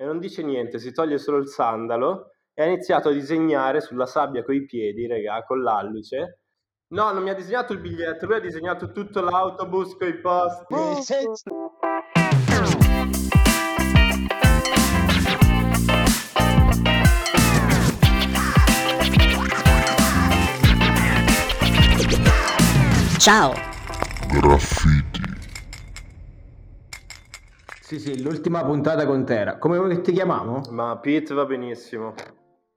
e 0.00 0.04
non 0.04 0.20
dice 0.20 0.44
niente, 0.44 0.78
si 0.78 0.92
toglie 0.92 1.18
solo 1.18 1.38
il 1.38 1.48
sandalo 1.48 2.30
e 2.54 2.62
ha 2.62 2.66
iniziato 2.66 3.08
a 3.08 3.12
disegnare 3.12 3.80
sulla 3.80 4.06
sabbia 4.06 4.44
coi 4.44 4.64
piedi, 4.64 5.08
regà, 5.08 5.42
con 5.42 5.60
l'alluce. 5.60 6.42
No, 6.94 7.10
non 7.10 7.24
mi 7.24 7.30
ha 7.30 7.34
disegnato 7.34 7.72
il 7.72 7.80
biglietto, 7.80 8.26
lui 8.26 8.36
ha 8.36 8.40
disegnato 8.40 8.92
tutto 8.92 9.20
l'autobus 9.20 9.96
con 9.96 10.06
i 10.06 10.20
posti. 10.20 10.74
Ciao. 23.18 23.52
Graffiti. 24.28 24.97
Sì, 27.88 27.98
sì, 27.98 28.22
l'ultima 28.22 28.62
puntata 28.66 29.06
con 29.06 29.24
Tera. 29.24 29.56
Come 29.56 29.78
vuoi 29.78 29.94
che 29.96 30.02
ti 30.02 30.12
chiamiamo? 30.12 30.60
Ma 30.72 30.98
Pete 30.98 31.32
va 31.32 31.46
benissimo. 31.46 32.12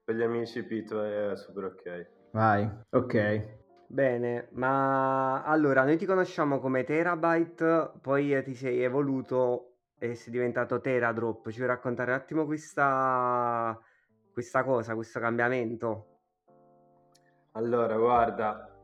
Per 0.02 0.14
gli 0.14 0.22
amici 0.22 0.64
Pete 0.64 1.32
è 1.32 1.36
super 1.36 1.64
ok. 1.64 2.06
Vai, 2.30 2.66
ok. 2.88 3.58
Bene, 3.88 4.48
ma 4.52 5.42
allora 5.42 5.84
noi 5.84 5.98
ti 5.98 6.06
conosciamo 6.06 6.60
come 6.60 6.84
Terabyte, 6.84 7.90
poi 8.00 8.42
ti 8.42 8.54
sei 8.54 8.82
evoluto 8.82 9.74
e 9.98 10.14
sei 10.14 10.32
diventato 10.32 10.80
Teradrop. 10.80 11.50
Ci 11.50 11.58
vuoi 11.58 11.68
raccontare 11.68 12.12
un 12.12 12.16
attimo 12.16 12.46
questa, 12.46 13.78
questa 14.32 14.64
cosa, 14.64 14.94
questo 14.94 15.20
cambiamento? 15.20 16.06
Allora, 17.50 17.98
guarda, 17.98 18.80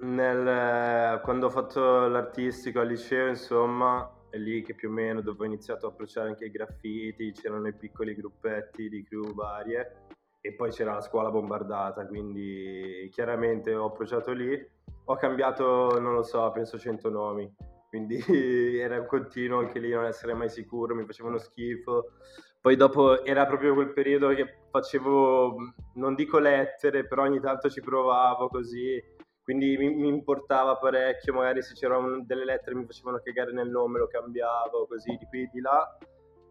nel- 0.00 1.20
quando 1.22 1.46
ho 1.46 1.50
fatto 1.50 2.06
l'artistico 2.06 2.80
al 2.80 2.88
liceo, 2.88 3.28
insomma, 3.28 4.12
è 4.30 4.36
lì 4.36 4.62
che 4.62 4.74
più 4.74 4.88
o 4.88 4.92
meno 4.92 5.20
dove 5.20 5.42
ho 5.42 5.46
iniziato 5.46 5.86
a 5.86 5.90
approcciare 5.90 6.28
anche 6.28 6.46
i 6.46 6.50
graffiti, 6.50 7.32
c'erano 7.32 7.68
i 7.68 7.74
piccoli 7.74 8.14
gruppetti 8.14 8.88
di 8.88 9.02
crew 9.04 9.34
varie 9.34 10.06
e 10.40 10.54
poi 10.54 10.70
c'era 10.70 10.94
la 10.94 11.00
scuola 11.00 11.30
bombardata, 11.30 12.06
quindi 12.06 13.08
chiaramente 13.12 13.74
ho 13.74 13.86
approcciato 13.86 14.32
lì, 14.32 14.58
ho 15.04 15.16
cambiato, 15.16 15.98
non 15.98 16.14
lo 16.14 16.22
so, 16.22 16.50
penso 16.52 16.78
100 16.78 17.10
nomi, 17.10 17.52
quindi 17.88 18.18
era 18.78 18.98
un 19.00 19.06
continuo 19.06 19.58
anche 19.58 19.78
lì 19.78 19.90
non 19.90 20.04
essere 20.04 20.34
mai 20.34 20.48
sicuro, 20.48 20.94
mi 20.94 21.04
facevano 21.04 21.38
schifo. 21.38 22.12
Poi 22.60 22.76
dopo 22.76 23.24
era 23.24 23.46
proprio 23.46 23.72
quel 23.74 23.92
periodo 23.92 24.28
che 24.34 24.58
facevo, 24.70 25.56
non 25.94 26.14
dico 26.14 26.38
lettere, 26.38 27.06
però 27.06 27.22
ogni 27.22 27.40
tanto 27.40 27.70
ci 27.70 27.80
provavo 27.80 28.48
così, 28.48 29.02
quindi 29.48 29.78
mi, 29.78 29.94
mi 29.94 30.08
importava 30.08 30.76
parecchio, 30.76 31.32
magari 31.32 31.62
se 31.62 31.72
c'erano 31.72 32.22
delle 32.22 32.44
lettere 32.44 32.76
mi 32.76 32.84
facevano 32.84 33.18
cagare 33.24 33.50
nel 33.50 33.70
nome, 33.70 33.98
lo 33.98 34.06
cambiavo 34.06 34.86
così 34.86 35.16
di 35.16 35.24
qui 35.24 35.48
di 35.50 35.62
là 35.62 35.96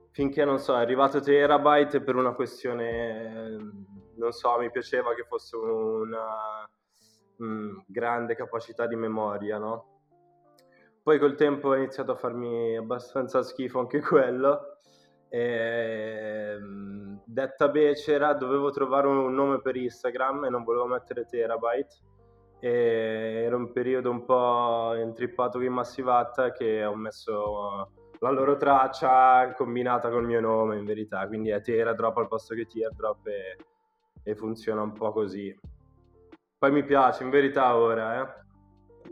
finché 0.09 0.43
non 0.43 0.57
so, 0.57 0.73
è 0.73 0.79
arrivato 0.79 1.19
Terabyte 1.19 2.01
per 2.01 2.15
una 2.15 2.33
questione, 2.33 3.55
non 4.15 4.31
so, 4.31 4.57
mi 4.57 4.71
piaceva 4.71 5.13
che 5.13 5.25
fosse 5.25 5.55
una 5.57 6.67
mm, 7.43 7.81
grande 7.85 8.33
capacità 8.33 8.87
di 8.87 8.95
memoria, 8.95 9.59
no? 9.59 9.99
Poi 11.03 11.19
col 11.19 11.35
tempo 11.35 11.69
ha 11.69 11.77
iniziato 11.77 12.13
a 12.13 12.15
farmi 12.15 12.75
abbastanza 12.75 13.43
schifo 13.43 13.77
anche 13.77 14.01
quello. 14.01 14.79
E, 15.29 16.57
mm, 16.59 17.17
detta 17.23 17.69
becera, 17.69 18.33
dovevo 18.33 18.71
trovare 18.71 19.05
un 19.05 19.31
nome 19.35 19.61
per 19.61 19.75
Instagram 19.75 20.45
e 20.45 20.49
non 20.49 20.63
volevo 20.63 20.87
mettere 20.87 21.27
Terabyte. 21.27 22.15
E 22.59 23.43
era 23.45 23.55
un 23.55 23.71
periodo 23.71 24.09
un 24.09 24.25
po' 24.25 24.95
intrippato 24.95 25.59
con 25.59 25.67
Massivatta 25.67 26.51
che 26.51 26.83
ho 26.83 26.95
messo 26.95 27.91
la 28.19 28.31
loro 28.31 28.57
traccia 28.57 29.53
combinata 29.53 30.09
col 30.09 30.25
mio 30.25 30.39
nome 30.39 30.77
in 30.77 30.85
verità, 30.85 31.27
quindi 31.27 31.49
è 31.49 31.61
Teardrop 31.61 32.17
al 32.17 32.27
posto 32.27 32.55
che 32.55 32.65
Teardrop 32.65 33.27
e, 33.27 33.57
e 34.23 34.35
funziona 34.35 34.81
un 34.81 34.91
po' 34.91 35.11
così. 35.11 35.55
Poi 36.57 36.71
mi 36.71 36.83
piace, 36.83 37.23
in 37.23 37.29
verità 37.29 37.75
ora, 37.75 38.21
eh. 38.21 38.45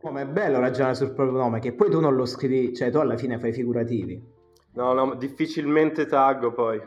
No, 0.02 0.12
ma 0.12 0.22
è 0.22 0.26
bello 0.26 0.60
ragionare 0.60 0.96
sul 0.96 1.14
proprio 1.14 1.38
nome, 1.38 1.60
che 1.60 1.74
poi 1.74 1.90
tu 1.90 2.00
non 2.00 2.16
lo 2.16 2.26
scrivi, 2.26 2.74
cioè 2.74 2.90
tu 2.90 2.98
alla 2.98 3.18
fine 3.18 3.38
fai 3.38 3.54
figurativi. 3.54 4.34
No, 4.74 4.94
no, 4.94 5.14
difficilmente 5.16 6.06
taggo 6.08 6.52
poi. 6.52 6.82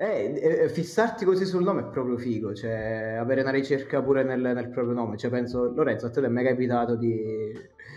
Eh, 0.00 0.40
eh, 0.40 0.68
fissarti 0.68 1.24
così 1.24 1.44
sul 1.44 1.64
nome 1.64 1.80
è 1.80 1.84
proprio 1.86 2.16
figo, 2.16 2.54
cioè 2.54 3.16
avere 3.18 3.40
una 3.40 3.50
ricerca 3.50 4.00
pure 4.00 4.22
nel, 4.22 4.40
nel 4.40 4.68
proprio 4.68 4.94
nome. 4.94 5.16
Cioè 5.16 5.28
penso, 5.28 5.72
Lorenzo, 5.74 6.06
a 6.06 6.10
te 6.10 6.20
è 6.20 6.28
mai 6.28 6.44
capitato 6.44 6.94
di, 6.94 7.52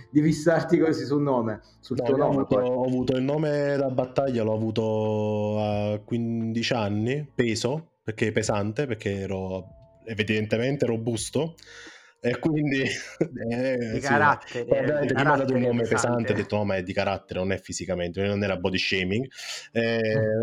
di 0.10 0.22
fissarti 0.24 0.80
così 0.80 1.06
sul 1.06 1.22
nome, 1.22 1.62
sul 1.80 1.98
No, 1.98 2.04
tuo 2.06 2.18
nome 2.18 2.36
avuto, 2.38 2.56
ho 2.58 2.86
avuto 2.88 3.16
il 3.16 3.22
nome 3.22 3.76
da 3.78 3.92
battaglia, 3.92 4.42
l'ho 4.42 4.56
avuto 4.56 5.60
a 5.60 6.00
15 6.04 6.74
anni, 6.74 7.32
peso, 7.36 7.92
perché 8.04 8.32
pesante, 8.32 8.88
perché 8.88 9.20
ero 9.20 9.68
evidentemente 10.06 10.88
robusto. 10.88 11.54
E 12.24 12.38
quindi 12.38 12.82
eh, 13.50 13.78
Di 13.94 14.00
sì, 14.00 14.08
carattere, 14.08 14.64
poi 14.66 14.78
ovviamente 14.78 15.14
di 15.16 15.24
mi 15.24 15.28
ha 15.28 15.36
dato 15.36 15.54
un 15.54 15.60
nome 15.62 15.82
pesante, 15.82 16.08
pesante. 16.08 16.32
ho 16.32 16.36
detto 16.36 16.56
no, 16.58 16.66
ma 16.66 16.76
è 16.76 16.84
di 16.84 16.94
carattere, 16.94 17.40
non 17.40 17.52
è 17.52 17.58
fisicamente, 17.58 18.22
non 18.24 18.44
era 18.44 18.58
body 18.58 18.78
shaming. 18.78 19.28
Eh, 19.72 20.00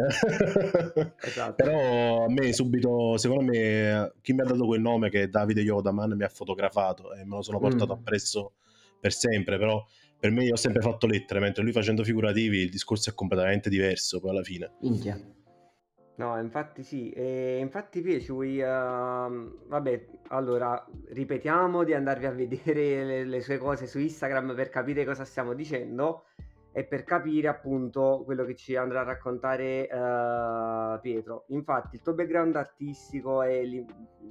Esatto. 1.23 1.55
Però 1.55 2.25
a 2.25 2.29
me 2.29 2.53
subito, 2.53 3.17
secondo 3.17 3.45
me, 3.53 4.13
chi 4.23 4.33
mi 4.33 4.41
ha 4.41 4.45
dato 4.45 4.67
quel 4.67 4.81
nome 4.81 5.09
che 5.09 5.23
è 5.23 5.29
Davide 5.29 5.61
Yodaman 5.61 6.15
mi 6.17 6.25
ha 6.25 6.29
fotografato 6.29 7.15
e 7.15 7.25
me 7.25 7.37
lo 7.37 7.43
sono 7.43 7.59
portato 7.61 7.95
Mm. 7.95 7.99
appresso 7.99 8.53
per 9.01 9.13
sempre, 9.13 9.57
però 9.59 9.81
per 10.19 10.33
me 10.33 10.43
io 10.45 10.55
ho 10.55 10.57
sempre 10.57 10.83
fatto 10.83 11.07
lettere, 11.07 11.39
mentre 11.39 11.63
lui 11.63 11.71
facendo 11.73 12.03
figurativi 12.03 12.59
il 12.59 12.71
discorso 12.71 13.11
è 13.11 13.15
completamente 13.15 13.71
diverso 13.71 14.19
poi 14.19 14.31
alla 14.31 14.43
fine. 14.43 14.73
Minchia. 14.81 15.17
No, 16.19 16.37
infatti 16.41 16.83
sì, 16.83 17.11
e 17.11 17.59
infatti 17.59 18.01
Pie, 18.01 18.21
ci 18.21 18.33
vuoi, 18.33 18.61
ehm, 18.61 19.67
vabbè, 19.69 20.07
allora 20.31 20.85
ripetiamo 21.11 21.85
di 21.85 21.95
andarvi 21.95 22.27
a 22.27 22.33
vedere 22.33 23.05
le, 23.05 23.25
le 23.25 23.41
sue 23.41 23.57
cose 23.57 23.87
su 23.87 24.01
Instagram 24.01 24.53
per 24.57 24.69
capire 24.69 25.05
cosa 25.05 25.25
stiamo 25.25 25.55
dicendo 25.55 26.25
e 26.73 26.85
per 26.85 27.05
capire 27.05 27.47
appunto 27.47 28.23
quello 28.25 28.45
che 28.45 28.57
ci 28.57 28.75
andrà 28.75 29.03
a 29.03 29.05
raccontare 29.05 29.89
eh, 29.89 30.99
Pietro. 31.01 31.45
Infatti 31.49 31.95
il 31.95 32.03
tuo 32.03 32.15
background 32.15 32.57
artistico 32.57 33.43
e 33.43 33.65
li- 33.65 33.87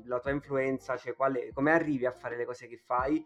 la 0.07 0.19
tua 0.19 0.31
influenza, 0.31 0.97
cioè 0.97 1.15
quale, 1.15 1.51
come 1.53 1.71
arrivi 1.71 2.05
a 2.05 2.11
fare 2.11 2.35
le 2.35 2.43
cose 2.43 2.67
che 2.67 2.81
fai? 2.83 3.25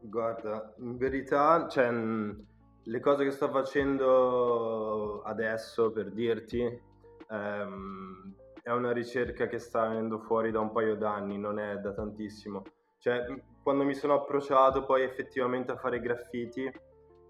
Guarda, 0.00 0.74
in 0.78 0.96
verità, 0.96 1.68
cioè, 1.68 1.88
mh, 1.88 2.46
le 2.82 2.98
cose 2.98 3.22
che 3.22 3.30
sto 3.30 3.48
facendo 3.48 5.22
adesso, 5.22 5.92
per 5.92 6.10
dirti, 6.10 6.90
ehm, 7.32 8.34
è 8.62 8.70
una 8.70 8.92
ricerca 8.92 9.46
che 9.46 9.58
sta 9.58 9.88
venendo 9.88 10.20
fuori 10.20 10.50
da 10.50 10.60
un 10.60 10.70
paio 10.70 10.96
d'anni, 10.96 11.38
non 11.38 11.58
è 11.58 11.78
da 11.78 11.92
tantissimo. 11.92 12.62
Cioè, 12.98 13.24
quando 13.62 13.84
mi 13.84 13.94
sono 13.94 14.14
approcciato 14.14 14.84
poi 14.84 15.02
effettivamente 15.02 15.72
a 15.72 15.76
fare 15.76 16.00
graffiti, 16.00 16.70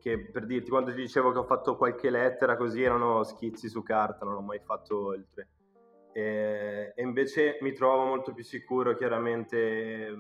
che 0.01 0.31
per 0.31 0.45
dirti, 0.47 0.69
quando 0.69 0.91
ti 0.91 0.97
dicevo 0.97 1.33
che 1.33 1.39
ho 1.39 1.45
fatto 1.45 1.77
qualche 1.77 2.11
lettera 2.11 2.57
così 2.57 2.83
erano 2.83 3.23
schizzi 3.23 3.69
su 3.69 3.83
carta, 3.83 4.25
non 4.25 4.35
ho 4.35 4.41
mai 4.41 4.59
fatto 4.59 5.07
oltre. 5.07 5.49
E, 6.13 6.93
e 6.95 7.03
invece 7.03 7.59
mi 7.63 7.73
trovo 7.73 8.05
molto 8.05 8.35
più 8.35 8.45
sicuro 8.45 8.95
chiaramente 8.97 10.15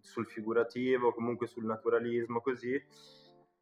sul 0.00 0.26
figurativo, 0.26 1.14
comunque 1.14 1.46
sul 1.46 1.64
naturalismo, 1.64 2.40
così. 2.40 2.78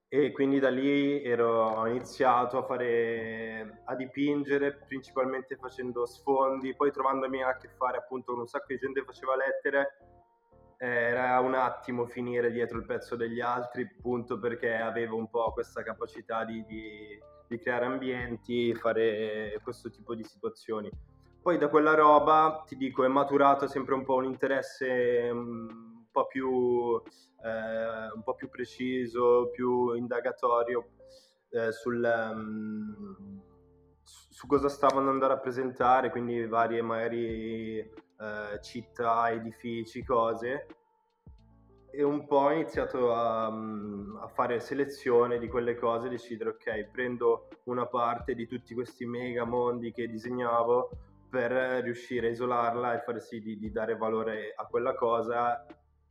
E 0.08 0.30
quindi 0.32 0.60
da 0.60 0.70
lì 0.70 1.22
ero, 1.24 1.64
ho 1.64 1.86
iniziato 1.88 2.58
a 2.58 2.62
fare, 2.62 3.82
a 3.86 3.94
dipingere, 3.96 4.74
principalmente 4.86 5.56
facendo 5.56 6.06
sfondi, 6.06 6.76
poi 6.76 6.92
trovandomi 6.92 7.42
a 7.42 7.56
che 7.56 7.68
fare 7.76 7.98
appunto 7.98 8.32
con 8.32 8.42
un 8.42 8.46
sacco 8.46 8.66
di 8.68 8.78
gente 8.78 9.00
che 9.00 9.06
faceva 9.06 9.34
lettere, 9.36 9.98
era 10.78 11.40
un 11.40 11.54
attimo 11.54 12.06
finire 12.06 12.52
dietro 12.52 12.78
il 12.78 12.84
pezzo 12.84 13.16
degli 13.16 13.40
altri, 13.40 13.90
appunto 13.98 14.38
perché 14.38 14.76
avevo 14.76 15.16
un 15.16 15.28
po' 15.28 15.52
questa 15.52 15.82
capacità 15.82 16.44
di, 16.44 16.64
di- 16.66 17.18
di 17.48 17.58
creare 17.58 17.86
ambienti, 17.86 18.74
fare 18.74 19.58
questo 19.62 19.90
tipo 19.90 20.14
di 20.14 20.24
situazioni. 20.24 20.90
Poi 21.40 21.58
da 21.58 21.68
quella 21.68 21.94
roba, 21.94 22.64
ti 22.66 22.76
dico, 22.76 23.04
è 23.04 23.08
maturato 23.08 23.68
sempre 23.68 23.94
un 23.94 24.04
po' 24.04 24.16
un 24.16 24.24
interesse 24.24 25.32
mm, 25.32 25.68
un 25.68 25.95
po' 26.16 26.26
più, 26.26 27.02
eh, 27.44 28.10
un 28.14 28.22
po' 28.24 28.34
più 28.34 28.48
preciso, 28.48 29.50
più 29.52 29.92
indagatorio 29.92 30.92
eh, 31.50 31.72
sul, 31.72 32.02
su 34.02 34.36
su 34.36 34.46
cosa 34.46 34.68
stavano 34.68 35.00
andando 35.00 35.24
a 35.24 35.28
rappresentare, 35.28 36.10
quindi 36.10 36.46
varie 36.46 36.82
magari 36.82 37.78
eh, 37.78 38.60
città, 38.60 39.30
edifici, 39.30 40.04
cose. 40.04 40.66
E 41.90 42.02
un 42.02 42.26
po' 42.26 42.36
ho 42.36 42.52
iniziato 42.52 43.14
a, 43.14 43.50
mm, 43.50 44.16
a 44.18 44.28
fare 44.28 44.60
selezione 44.60 45.38
di 45.38 45.48
quelle 45.48 45.74
cose, 45.74 46.10
decidere, 46.10 46.50
ok, 46.50 46.90
prendo 46.90 47.48
una 47.64 47.86
parte 47.86 48.34
di 48.34 48.46
tutti 48.46 48.74
questi 48.74 49.06
mega 49.06 49.44
mondi 49.44 49.90
che 49.90 50.06
disegnavo 50.06 50.90
per 51.30 51.52
riuscire 51.82 52.26
a 52.26 52.30
isolarla 52.30 52.94
e 52.94 53.00
far 53.04 53.18
sì 53.22 53.40
di, 53.40 53.58
di 53.58 53.72
dare 53.72 53.96
valore 53.96 54.52
a 54.54 54.66
quella 54.66 54.94
cosa 54.94 55.64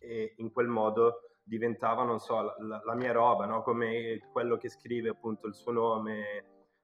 e 0.05 0.33
in 0.37 0.51
quel 0.51 0.67
modo 0.67 1.21
diventava, 1.43 2.03
non 2.03 2.19
so, 2.19 2.55
la, 2.59 2.81
la- 2.83 2.95
mia 2.95 3.11
roba, 3.11 3.45
no? 3.45 3.61
Come 3.61 4.19
quello 4.31 4.57
che 4.57 4.69
scrive 4.69 5.09
appunto 5.09 5.47
il 5.47 5.53
suo 5.53 5.71
nome 5.71 6.43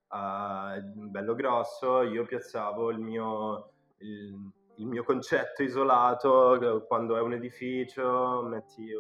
uh, 0.09 1.09
bello 1.09 1.33
grosso, 1.33 2.01
io 2.01 2.25
piazzavo 2.25 2.91
il 2.91 3.00
mio, 3.00 3.71
il, 4.00 4.51
il 4.75 4.85
mio 4.85 5.03
concetto 5.03 5.63
isolato 5.63 6.85
quando 6.88 7.15
è 7.18 7.21
un 7.21 7.33
edificio, 7.33 8.44
metti, 8.44 8.91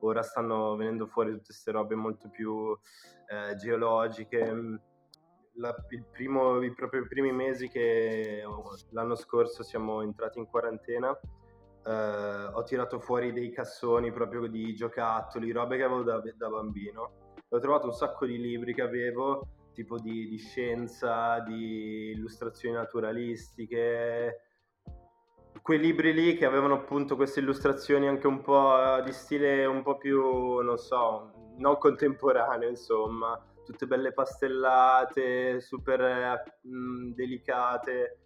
ora 0.00 0.22
stanno 0.22 0.76
venendo 0.76 1.06
fuori 1.06 1.30
tutte 1.30 1.44
queste 1.46 1.72
robe 1.72 1.94
molto 1.94 2.28
più 2.28 2.76
eh, 3.28 3.54
geologiche. 3.56 4.80
La, 5.58 5.74
primo, 6.12 6.62
I 6.62 6.74
propri 6.74 7.06
primi 7.06 7.32
mesi 7.32 7.68
che 7.68 8.44
l'anno 8.90 9.14
scorso 9.14 9.62
siamo 9.62 10.02
entrati 10.02 10.38
in 10.38 10.46
quarantena, 10.46 11.18
eh, 11.86 12.50
ho 12.52 12.62
tirato 12.64 12.98
fuori 12.98 13.32
dei 13.32 13.50
cassoni 13.52 14.12
proprio 14.12 14.46
di 14.46 14.74
giocattoli, 14.74 15.52
robe 15.52 15.76
che 15.76 15.84
avevo 15.84 16.02
da, 16.02 16.20
da 16.20 16.48
bambino. 16.48 17.34
Ho 17.48 17.58
trovato 17.60 17.86
un 17.86 17.92
sacco 17.92 18.26
di 18.26 18.38
libri 18.38 18.74
che 18.74 18.82
avevo, 18.82 19.46
tipo 19.72 19.98
di, 19.98 20.28
di 20.28 20.38
scienza, 20.38 21.38
di 21.40 22.10
illustrazioni 22.10 22.74
naturalistiche, 22.74 24.40
quei 25.62 25.78
libri 25.78 26.12
lì 26.12 26.36
che 26.36 26.44
avevano 26.46 26.74
appunto 26.74 27.16
queste 27.16 27.40
illustrazioni 27.40 28.06
anche 28.06 28.26
un 28.26 28.40
po' 28.40 29.00
di 29.04 29.12
stile 29.12 29.64
un 29.64 29.82
po' 29.82 29.96
più, 29.96 30.58
non 30.58 30.76
so, 30.76 31.32
non 31.56 31.78
contemporaneo, 31.78 32.68
insomma, 32.68 33.40
tutte 33.64 33.86
belle 33.86 34.12
pastellate, 34.12 35.60
super 35.60 36.42
mh, 36.62 37.14
delicate. 37.14 38.18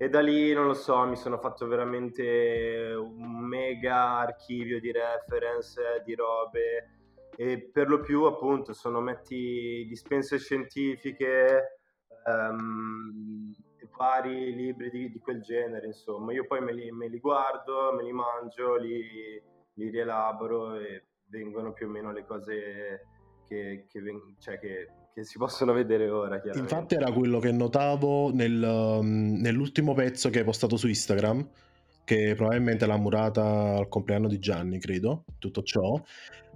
E 0.00 0.08
da 0.08 0.20
lì, 0.20 0.52
non 0.52 0.66
lo 0.66 0.74
so, 0.74 1.04
mi 1.06 1.16
sono 1.16 1.38
fatto 1.38 1.66
veramente 1.66 2.94
un 2.96 3.40
mega 3.40 4.18
archivio 4.18 4.78
di 4.78 4.92
reference, 4.92 6.02
di 6.04 6.14
robe. 6.14 7.30
E 7.34 7.68
per 7.72 7.88
lo 7.88 7.98
più, 7.98 8.22
appunto, 8.22 8.72
sono 8.72 9.00
metti 9.00 9.84
dispense 9.88 10.38
scientifiche, 10.38 11.80
um, 12.26 13.52
vari 13.96 14.54
libri 14.54 14.88
di, 14.88 15.10
di, 15.10 15.18
quel 15.18 15.42
genere, 15.42 15.86
insomma. 15.86 16.32
Io 16.32 16.46
poi 16.46 16.60
me 16.60 16.72
li, 16.72 16.92
me 16.92 17.08
li 17.08 17.18
guardo, 17.18 17.92
me 17.92 18.04
li 18.04 18.12
mangio, 18.12 18.76
li, 18.76 19.42
li, 19.74 19.90
rielaboro 19.90 20.76
e 20.76 21.08
vengono 21.26 21.72
più 21.72 21.88
o 21.88 21.90
meno 21.90 22.12
le 22.12 22.24
cose 22.24 23.06
che, 23.48 23.86
che, 23.88 24.00
cioè 24.38 24.60
che, 24.60 25.07
che 25.18 25.24
si 25.24 25.36
possono 25.36 25.72
vedere 25.72 26.08
ora. 26.08 26.40
Infatti 26.54 26.94
era 26.94 27.10
quello 27.10 27.40
che 27.40 27.50
notavo 27.50 28.32
nel, 28.32 28.62
um, 28.62 29.40
nell'ultimo 29.40 29.92
pezzo 29.92 30.30
che 30.30 30.38
hai 30.38 30.44
postato 30.44 30.76
su 30.76 30.86
Instagram, 30.86 31.48
che 32.04 32.34
probabilmente 32.36 32.86
l'ha 32.86 32.96
murata 32.96 33.76
al 33.76 33.88
compleanno 33.88 34.28
di 34.28 34.38
Gianni, 34.38 34.78
credo, 34.78 35.24
tutto 35.38 35.62
ciò. 35.62 36.00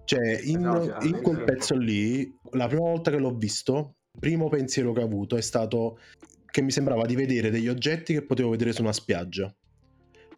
Cioè, 0.05 0.41
in, 0.45 0.61
no, 0.61 0.87
Gianni, 0.87 1.09
in 1.09 1.21
quel 1.23 1.43
pezzo 1.43 1.77
lì, 1.77 2.39
la 2.53 2.69
prima 2.69 2.83
volta 2.83 3.11
che 3.11 3.19
l'ho 3.19 3.35
visto, 3.35 3.97
il 4.13 4.21
primo 4.21 4.49
pensiero 4.49 4.93
che 4.93 5.01
ho 5.01 5.05
avuto 5.05 5.37
è 5.37 5.43
stato 5.43 5.99
che 6.47 6.63
mi 6.63 6.71
sembrava 6.71 7.07
di 7.07 7.17
vedere 7.17 7.51
degli 7.51 7.69
oggetti 7.69 8.13
che 8.13 8.23
potevo 8.23 8.51
vedere 8.51 8.73
su 8.73 8.83
una 8.83 8.93
spiaggia. 8.93 9.53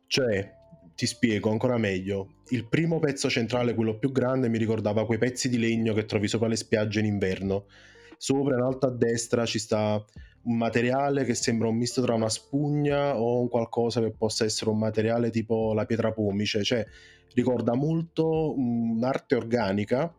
Cioè, 0.06 0.54
ti 0.94 1.06
spiego 1.06 1.50
ancora 1.50 1.76
meglio. 1.76 2.36
Il 2.48 2.68
primo 2.68 3.00
pezzo 3.00 3.28
centrale, 3.28 3.74
quello 3.74 3.98
più 3.98 4.12
grande, 4.12 4.48
mi 4.48 4.58
ricordava 4.58 5.04
quei 5.04 5.18
pezzi 5.18 5.48
di 5.48 5.58
legno 5.58 5.92
che 5.92 6.06
trovi 6.06 6.28
sopra 6.28 6.48
le 6.48 6.56
spiagge 6.56 7.00
in 7.00 7.06
inverno. 7.06 7.66
Sopra 8.16 8.56
in 8.56 8.62
alto 8.62 8.86
a 8.86 8.90
destra 8.90 9.44
ci 9.44 9.58
sta 9.58 10.02
un 10.44 10.56
materiale 10.56 11.24
che 11.24 11.34
sembra 11.34 11.68
un 11.68 11.76
misto 11.76 12.02
tra 12.02 12.14
una 12.14 12.28
spugna 12.28 13.16
o 13.16 13.40
un 13.40 13.48
qualcosa 13.48 14.00
che 14.00 14.12
possa 14.12 14.44
essere 14.44 14.70
un 14.70 14.78
materiale 14.78 15.30
tipo 15.30 15.72
la 15.72 15.86
pietra 15.86 16.12
pomice, 16.12 16.62
cioè 16.62 16.84
ricorda 17.34 17.74
molto 17.74 18.54
un'arte 18.56 19.34
organica 19.34 20.14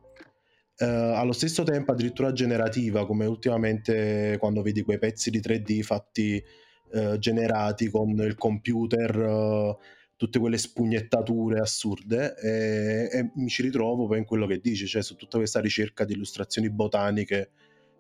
Uh, 0.78 1.16
allo 1.16 1.32
stesso 1.32 1.64
tempo 1.64 1.94
addirittura 1.94 2.34
generativa, 2.34 3.06
come 3.06 3.26
ultimamente 3.26 4.36
quando 4.38 4.62
vedi 4.62 4.82
quei 4.82 5.00
pezzi 5.00 5.30
di 5.30 5.40
3D 5.40 5.82
fatti 5.82 6.44
uh, 6.92 7.18
generati 7.18 7.90
con 7.90 8.10
il 8.10 8.36
computer, 8.36 9.18
uh, 9.18 9.78
tutte 10.18 10.38
quelle 10.38 10.58
spugnettature 10.58 11.60
assurde, 11.60 12.36
e, 12.36 13.10
e, 13.10 13.32
mi 13.36 13.48
ci 13.48 13.62
ritrovo 13.62 14.06
poi 14.06 14.18
in 14.18 14.26
quello 14.26 14.46
che 14.48 14.60
dici, 14.60 14.86
cioè 14.86 15.02
su 15.02 15.16
tutta 15.16 15.38
questa 15.38 15.62
ricerca 15.62 16.04
di 16.04 16.12
illustrazioni 16.12 16.70
botaniche 16.70 17.52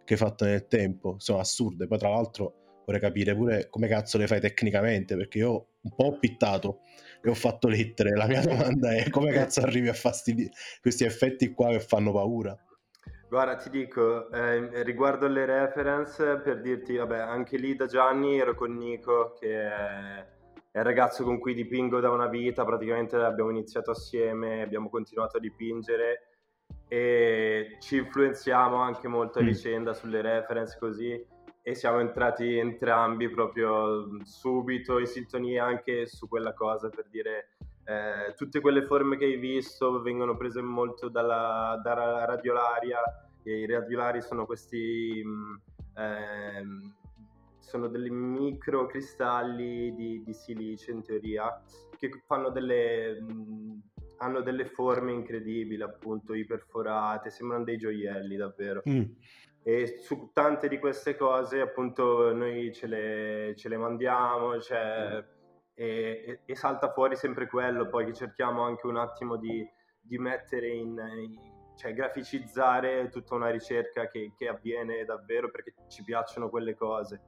che 0.06 0.13
hai 0.13 0.19
fatto 0.19 0.46
nel 0.46 0.68
tempo, 0.68 1.16
sono 1.18 1.40
assurde. 1.40 1.88
Poi 1.88 1.98
tra 1.98 2.10
l'altro 2.10 2.81
vorrei 2.86 3.02
capire 3.02 3.36
pure 3.36 3.68
come 3.69 3.88
cazzo 3.88 4.18
le 4.18 4.28
fai 4.28 4.40
tecnicamente, 4.40 5.18
perché 5.18 5.40
io 5.40 5.68
un 5.81 5.96
po' 5.96 6.06
ho 6.06 6.19
pittato 6.19 6.80
e 7.22 7.30
ho 7.30 7.34
fatto 7.34 7.68
lettere. 7.68 8.16
La 8.16 8.28
mia 8.28 8.42
domanda 8.42 8.94
è 8.94 9.10
come 9.10 9.31
cazzo 9.31 9.62
arrivi 9.62 9.90
a 9.90 9.94
fare 9.94 10.16
questi 10.81 11.04
effetti 11.04 11.52
qua 11.52 11.72
che 11.72 11.80
fanno 11.80 12.13
paura? 12.13 12.57
Guarda, 13.28 13.56
ti 13.56 13.69
dico, 13.72 14.31
eh, 14.31 14.84
riguardo 14.84 15.25
alle 15.25 15.46
reference, 15.46 16.38
per 16.38 16.62
dirti, 16.62 16.96
vabbè, 16.96 17.18
anche 17.18 17.57
lì 17.57 17.75
da 17.75 17.88
Gianni 17.88 18.40
ero 18.40 18.54
con 18.54 18.75
Nico, 18.75 19.34
che 19.38 19.62
è, 19.62 20.25
è 20.72 20.78
il 20.78 20.84
ragazzo 20.84 21.24
con 21.24 21.40
cui 21.40 21.56
dipingo 21.56 22.00
da 22.00 22.12
una 22.12 22.28
vita, 22.28 22.63
praticamente 22.63 23.16
abbiamo 23.16 23.50
iniziato 23.50 23.92
assieme, 23.92 24.62
abbiamo 24.62 24.90
continuato 24.90 25.38
a 25.38 25.40
dipingere 25.40 26.35
e 26.88 27.78
ci 27.80 27.98
influenziamo 27.98 28.76
anche 28.76 29.08
molto 29.08 29.40
a 29.40 29.42
mm. 29.42 29.46
vicenda 29.46 29.94
sulle 29.94 30.22
reference 30.22 30.78
così 30.80 31.34
e 31.62 31.74
siamo 31.74 32.00
entrati 32.00 32.58
entrambi 32.58 33.28
proprio 33.30 34.08
subito 34.24 35.00
in 35.00 35.08
sintonia 35.08 35.66
anche 35.66 36.06
su 36.06 36.28
quella 36.28 36.54
cosa 36.54 36.90
per 36.90 37.08
dire 37.10 37.50
eh, 37.86 38.34
tutte 38.36 38.60
quelle 38.60 38.86
forme 38.86 39.18
che 39.18 39.26
hai 39.26 39.38
visto 39.38 40.02
vengono 40.02 40.38
prese 40.38 40.62
molto 40.62 41.10
dalla, 41.10 41.80
dalla 41.84 42.26
radiolaria 42.26 43.00
e 43.44 43.60
i 43.62 43.66
radiolari 43.66 44.22
sono 44.22 44.46
questi 44.46 45.24
eh, 45.98 46.64
sono 47.60 47.88
dei 47.88 48.10
microcristalli 48.12 49.94
di, 49.96 50.24
di 50.24 50.34
silice 50.34 50.92
in 50.92 51.04
teoria 51.04 51.64
che 51.98 52.12
fanno 52.26 52.50
delle 52.50 53.20
mh, 53.22 53.81
hanno 54.18 54.42
delle 54.42 54.66
forme 54.66 55.12
incredibili 55.12 55.82
appunto 55.82 56.34
iperforate 56.34 57.30
sembrano 57.30 57.64
dei 57.64 57.78
gioielli 57.78 58.36
davvero 58.36 58.82
mm. 58.88 59.04
e 59.64 60.00
su 60.00 60.32
tante 60.34 60.68
di 60.68 60.80
queste 60.80 61.16
cose 61.16 61.62
appunto 61.62 62.34
noi 62.34 62.74
ce 62.74 62.88
le, 62.88 63.54
ce 63.56 63.70
le 63.70 63.78
mandiamo 63.78 64.60
cioè 64.60 65.22
mm 65.22 65.34
e, 65.76 66.40
e, 66.46 66.56
salta 66.56 66.92
fuori 66.92 67.16
sempre 67.18 67.48
quello, 67.48 67.88
poi 67.90 68.06
che 68.06 68.14
cerchiamo 68.14 68.64
anche 68.64 68.88
un 68.88 68.96
attimo 68.96 69.36
di, 69.36 69.68
di 70.00 70.18
mettere 70.18 70.70
in, 70.70 70.98
in, 71.18 71.38
cioè 71.76 71.94
graficizzare 71.94 73.10
tutta 73.10 73.36
una 73.36 73.50
ricerca 73.50 74.08
che, 74.08 74.34
che, 74.38 74.48
avviene 74.48 75.04
davvero 75.04 75.52
perché 75.52 75.74
ci 75.90 76.04
piacciono 76.04 76.50
quelle 76.50 76.76
cose. 76.76 77.22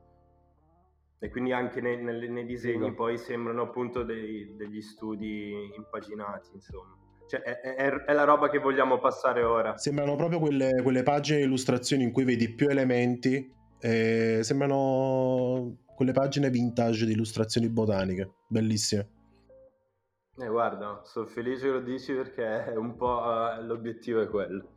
E 1.20 1.30
quindi 1.30 1.52
anche 1.52 1.82
nei, 1.82 2.02
nei, 2.02 2.30
nei 2.30 2.46
disegni 2.46 2.90
sì. 2.90 2.94
poi 2.94 3.18
sembrano 3.18 3.64
appunto 3.64 4.04
dei, 4.04 4.56
degli 4.56 4.82
studi 4.82 5.74
impaginati, 5.76 6.50
insomma. 6.54 6.96
Cioè, 7.28 7.42
è, 7.42 7.60
è, 7.60 7.90
è, 7.90 8.14
la 8.14 8.24
roba 8.24 8.50
che 8.50 8.60
vogliamo 8.60 9.00
passare 9.00 9.44
ora. 9.44 9.76
Sembrano 9.78 10.16
proprio 10.16 10.40
quelle, 10.40 10.82
quelle 10.82 11.04
pagine 11.04 11.40
di 11.40 11.44
illustrazioni 11.44 12.04
in 12.04 12.12
cui 12.12 12.24
vedi 12.24 12.54
più 12.54 12.70
elementi. 12.70 13.54
Eh, 13.80 14.40
sembrano 14.44 15.78
quelle 15.94 16.14
pagine 16.14 16.50
vintage 16.50 17.06
di 17.06 17.14
illustrazioni 17.14 17.68
botaniche, 17.70 18.36
bellissime. 18.48 19.10
Eh, 20.38 20.48
guarda, 20.48 21.02
sono 21.04 21.26
felice 21.26 21.64
che 21.64 21.72
lo 21.72 21.80
dici 21.82 22.14
perché 22.14 22.72
un 22.78 22.96
po' 22.96 23.24
uh, 23.24 23.66
l'obiettivo 23.66 24.22
è 24.22 24.30
quello. 24.30 24.77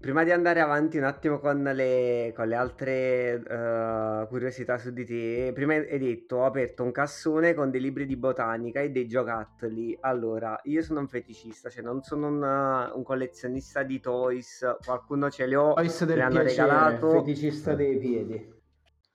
Prima 0.00 0.24
di 0.24 0.30
andare 0.30 0.60
avanti 0.60 0.96
un 0.96 1.04
attimo 1.04 1.38
con 1.40 1.62
le, 1.62 2.32
con 2.34 2.48
le 2.48 2.54
altre 2.54 3.34
uh, 3.34 4.26
curiosità 4.28 4.78
su 4.78 4.92
di 4.92 5.04
te, 5.04 5.50
prima 5.54 5.74
hai 5.74 5.98
detto 5.98 6.36
ho 6.36 6.46
aperto 6.46 6.82
un 6.82 6.90
cassone 6.90 7.52
con 7.52 7.70
dei 7.70 7.82
libri 7.82 8.06
di 8.06 8.16
botanica 8.16 8.80
e 8.80 8.90
dei 8.90 9.06
giocattoli. 9.06 9.94
Allora, 10.00 10.58
io 10.64 10.80
sono 10.80 11.00
un 11.00 11.08
feticista, 11.08 11.68
cioè 11.68 11.82
non 11.82 12.00
sono 12.00 12.28
un, 12.28 12.92
un 12.94 13.02
collezionista 13.02 13.82
di 13.82 14.00
toys, 14.00 14.64
qualcuno 14.82 15.28
ce 15.28 15.46
li 15.46 15.54
ho, 15.54 15.74
toys 15.74 16.04
del 16.06 16.16
me 16.16 16.22
hanno 16.22 16.40
piacere, 16.40 16.62
regalato. 16.62 17.10
feticista 17.10 17.74
dei 17.74 17.98
piedi. 17.98 18.58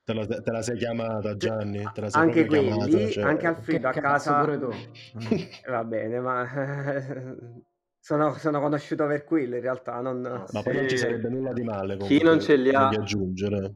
Te 0.04 0.14
la, 0.14 0.24
te 0.24 0.50
la, 0.52 0.62
sei 0.62 0.76
chiamata 0.76 1.36
Gianni? 1.36 1.82
Te 1.92 2.00
la 2.00 2.10
sei 2.10 2.22
anche 2.22 2.46
quelli, 2.46 2.68
chiamata, 2.68 3.10
cioè... 3.10 3.24
anche 3.24 3.46
Alfredo 3.48 3.88
a 3.88 3.92
casa. 3.92 4.38
Pure 4.38 4.58
tu. 4.60 4.70
Va 5.68 5.82
bene, 5.82 6.20
ma 6.20 6.48
sono, 8.06 8.34
sono, 8.34 8.60
conosciuto 8.60 9.04
per 9.08 9.24
quello 9.24 9.56
in 9.56 9.62
realtà. 9.62 10.00
Non... 10.00 10.20
Ma 10.20 10.46
sì. 10.46 10.62
poi 10.62 10.74
non 10.76 10.88
ci 10.88 10.96
sarebbe 10.96 11.28
nulla 11.28 11.52
di 11.52 11.64
male. 11.64 11.96
Chi 11.96 12.22
non 12.22 12.40
ce 12.40 12.54
li 12.54 12.72
ha? 12.72 12.88
Di 12.88 12.94
aggiungere. 12.94 13.74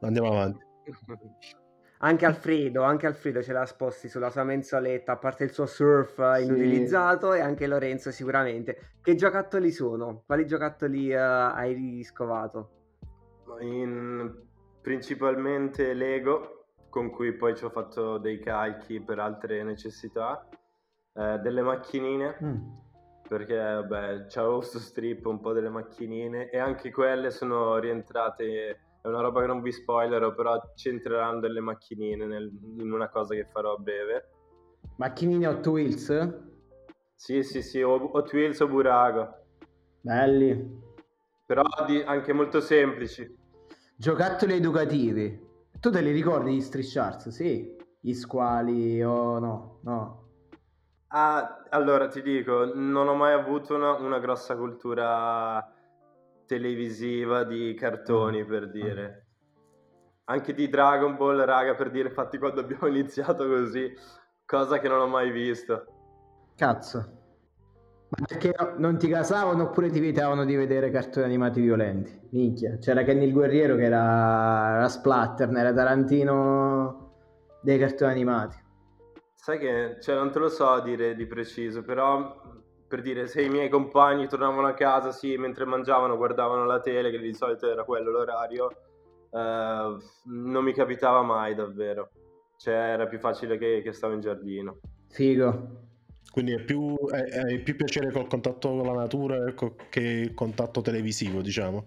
Andiamo 0.00 0.28
avanti. 0.28 0.64
Anche 1.98 2.26
Alfredo, 2.26 2.82
anche 2.82 3.06
Alfredo 3.06 3.42
ce 3.42 3.54
l'ha 3.54 3.64
sposti 3.64 4.10
sulla 4.10 4.28
sua 4.28 4.44
mensoletta, 4.44 5.12
a 5.12 5.16
parte 5.16 5.44
il 5.44 5.50
suo 5.50 5.64
surf 5.64 6.34
sì. 6.34 6.44
inutilizzato, 6.44 7.32
e 7.32 7.40
anche 7.40 7.66
Lorenzo 7.66 8.10
sicuramente. 8.10 8.96
Che 9.00 9.14
giocattoli 9.14 9.70
sono? 9.70 10.22
Quali 10.26 10.46
giocattoli 10.46 11.10
uh, 11.10 11.18
hai 11.18 11.72
riscovato? 11.72 12.70
In 13.60 14.30
principalmente 14.82 15.94
Lego, 15.94 16.66
con 16.90 17.08
cui 17.08 17.32
poi 17.32 17.56
ci 17.56 17.64
ho 17.64 17.70
fatto 17.70 18.18
dei 18.18 18.40
calchi 18.40 19.00
per 19.00 19.18
altre 19.18 19.62
necessità, 19.62 20.46
eh, 21.14 21.38
delle 21.38 21.62
macchinine, 21.62 22.36
mm. 22.44 22.84
Perché 23.28 23.56
vabbè, 23.56 24.26
c'avevo 24.28 24.58
questo 24.58 24.78
strip 24.78 25.26
un 25.26 25.40
po' 25.40 25.52
delle 25.52 25.68
macchinine 25.68 26.50
e 26.50 26.58
anche 26.58 26.90
quelle 26.90 27.30
sono 27.30 27.78
rientrate 27.78 28.80
è 29.02 29.08
una 29.08 29.20
roba 29.20 29.40
che 29.40 29.46
non 29.46 29.62
vi 29.62 29.70
spoilerò, 29.72 30.34
però 30.34 30.60
c'entreranno 30.74 31.40
delle 31.40 31.60
macchinine 31.60 32.26
nel- 32.26 32.50
in 32.78 32.90
una 32.92 33.08
cosa 33.08 33.34
che 33.34 33.44
farò 33.44 33.74
a 33.74 33.76
breve. 33.78 34.28
Macchinine 34.96 35.46
Hot 35.46 35.66
Wheels? 35.66 36.34
Sì, 37.14 37.42
sì, 37.42 37.62
sì, 37.62 37.82
o 37.82 37.94
Hot 38.12 38.32
Wheels 38.32 38.58
o 38.60 38.66
Burago, 38.68 39.28
Belli. 40.00 40.82
però 41.46 41.62
di- 41.86 42.02
anche 42.02 42.32
molto 42.32 42.60
semplici. 42.60 43.32
Giocattoli 43.96 44.54
educativi. 44.54 45.44
Tu 45.80 45.90
te 45.90 46.00
li 46.00 46.10
ricordi 46.10 46.54
gli 46.54 46.60
Street 46.60 46.86
Sharks? 46.86 47.28
Sì. 47.28 47.74
Gli 48.00 48.12
squali 48.12 49.02
o 49.02 49.38
no? 49.38 49.78
No. 49.82 50.25
Ah, 51.08 51.62
allora 51.70 52.08
ti 52.08 52.20
dico, 52.20 52.72
non 52.74 53.08
ho 53.08 53.14
mai 53.14 53.32
avuto 53.32 53.74
una, 53.74 53.92
una 53.92 54.18
grossa 54.18 54.56
cultura 54.56 55.72
televisiva 56.46 57.44
di 57.44 57.74
cartoni, 57.74 58.44
per 58.44 58.70
dire. 58.70 59.26
Anche 60.24 60.54
di 60.54 60.68
Dragon 60.68 61.16
Ball, 61.16 61.44
raga, 61.44 61.74
per 61.74 61.90
dire, 61.90 62.08
infatti 62.08 62.38
quando 62.38 62.60
abbiamo 62.60 62.86
iniziato 62.88 63.46
così, 63.46 63.92
cosa 64.44 64.78
che 64.78 64.88
non 64.88 65.00
ho 65.00 65.06
mai 65.06 65.30
visto. 65.30 65.86
Cazzo. 66.56 67.24
Ma 68.08 68.24
perché 68.26 68.54
no- 68.56 68.74
non 68.78 68.98
ti 68.98 69.08
casavano 69.08 69.64
oppure 69.64 69.90
ti 69.90 70.00
vietavano 70.00 70.44
di 70.44 70.56
vedere 70.56 70.90
cartoni 70.90 71.26
animati 71.26 71.60
violenti? 71.60 72.28
Minchia. 72.30 72.78
C'era 72.78 73.02
Kenny 73.04 73.26
il 73.26 73.32
guerriero 73.32 73.76
che 73.76 73.84
era, 73.84 74.76
era 74.76 74.88
splatter, 74.88 75.50
era 75.50 75.72
Tarantino 75.72 77.14
dei 77.62 77.78
cartoni 77.78 78.12
animati. 78.12 78.64
Sai 79.46 79.60
che, 79.60 79.98
cioè, 80.00 80.16
non 80.16 80.32
te 80.32 80.40
lo 80.40 80.48
so 80.48 80.80
dire 80.80 81.14
di 81.14 81.24
preciso, 81.24 81.82
però 81.82 82.36
per 82.88 83.00
dire, 83.00 83.28
se 83.28 83.42
i 83.42 83.48
miei 83.48 83.68
compagni 83.68 84.26
tornavano 84.26 84.66
a 84.66 84.74
casa, 84.74 85.12
sì, 85.12 85.36
mentre 85.36 85.64
mangiavano, 85.64 86.16
guardavano 86.16 86.64
la 86.64 86.80
tele, 86.80 87.12
che 87.12 87.20
di 87.20 87.32
solito 87.32 87.70
era 87.70 87.84
quello 87.84 88.10
l'orario, 88.10 88.68
eh, 89.30 89.96
non 90.24 90.64
mi 90.64 90.72
capitava 90.72 91.22
mai 91.22 91.54
davvero. 91.54 92.10
Cioè, 92.56 92.74
era 92.74 93.06
più 93.06 93.20
facile 93.20 93.56
che, 93.56 93.82
che 93.82 93.92
stavo 93.92 94.14
in 94.14 94.20
giardino. 94.20 94.80
Figo. 95.10 95.68
Quindi 96.32 96.54
è 96.54 96.64
più, 96.64 96.96
è, 97.06 97.22
è 97.22 97.58
più 97.60 97.76
piacere 97.76 98.10
col 98.10 98.26
contatto 98.26 98.70
con 98.70 98.84
la 98.84 98.94
natura 98.94 99.54
che 99.88 100.00
il 100.00 100.34
contatto 100.34 100.80
televisivo, 100.80 101.40
diciamo. 101.40 101.86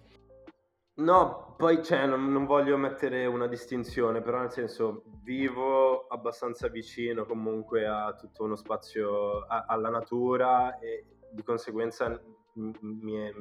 No, 0.99 1.48
poi 1.59 1.83
cioè, 1.83 2.05
non, 2.05 2.31
non 2.31 2.45
voglio 2.45 2.77
mettere 2.77 3.25
una 3.25 3.45
distinzione, 3.45 4.21
però 4.21 4.39
nel 4.39 4.49
senso 4.49 5.03
vivo 5.23 6.07
abbastanza 6.07 6.69
vicino 6.69 7.25
comunque 7.25 7.85
a 7.85 8.13
tutto 8.15 8.45
uno 8.45 8.55
spazio, 8.55 9.41
a- 9.41 9.65
alla 9.67 9.89
natura 9.89 10.79
e 10.79 11.05
di 11.29 11.43
conseguenza 11.43 12.07
m- 12.53 12.71
mi 12.79 13.13
è- 13.17 13.33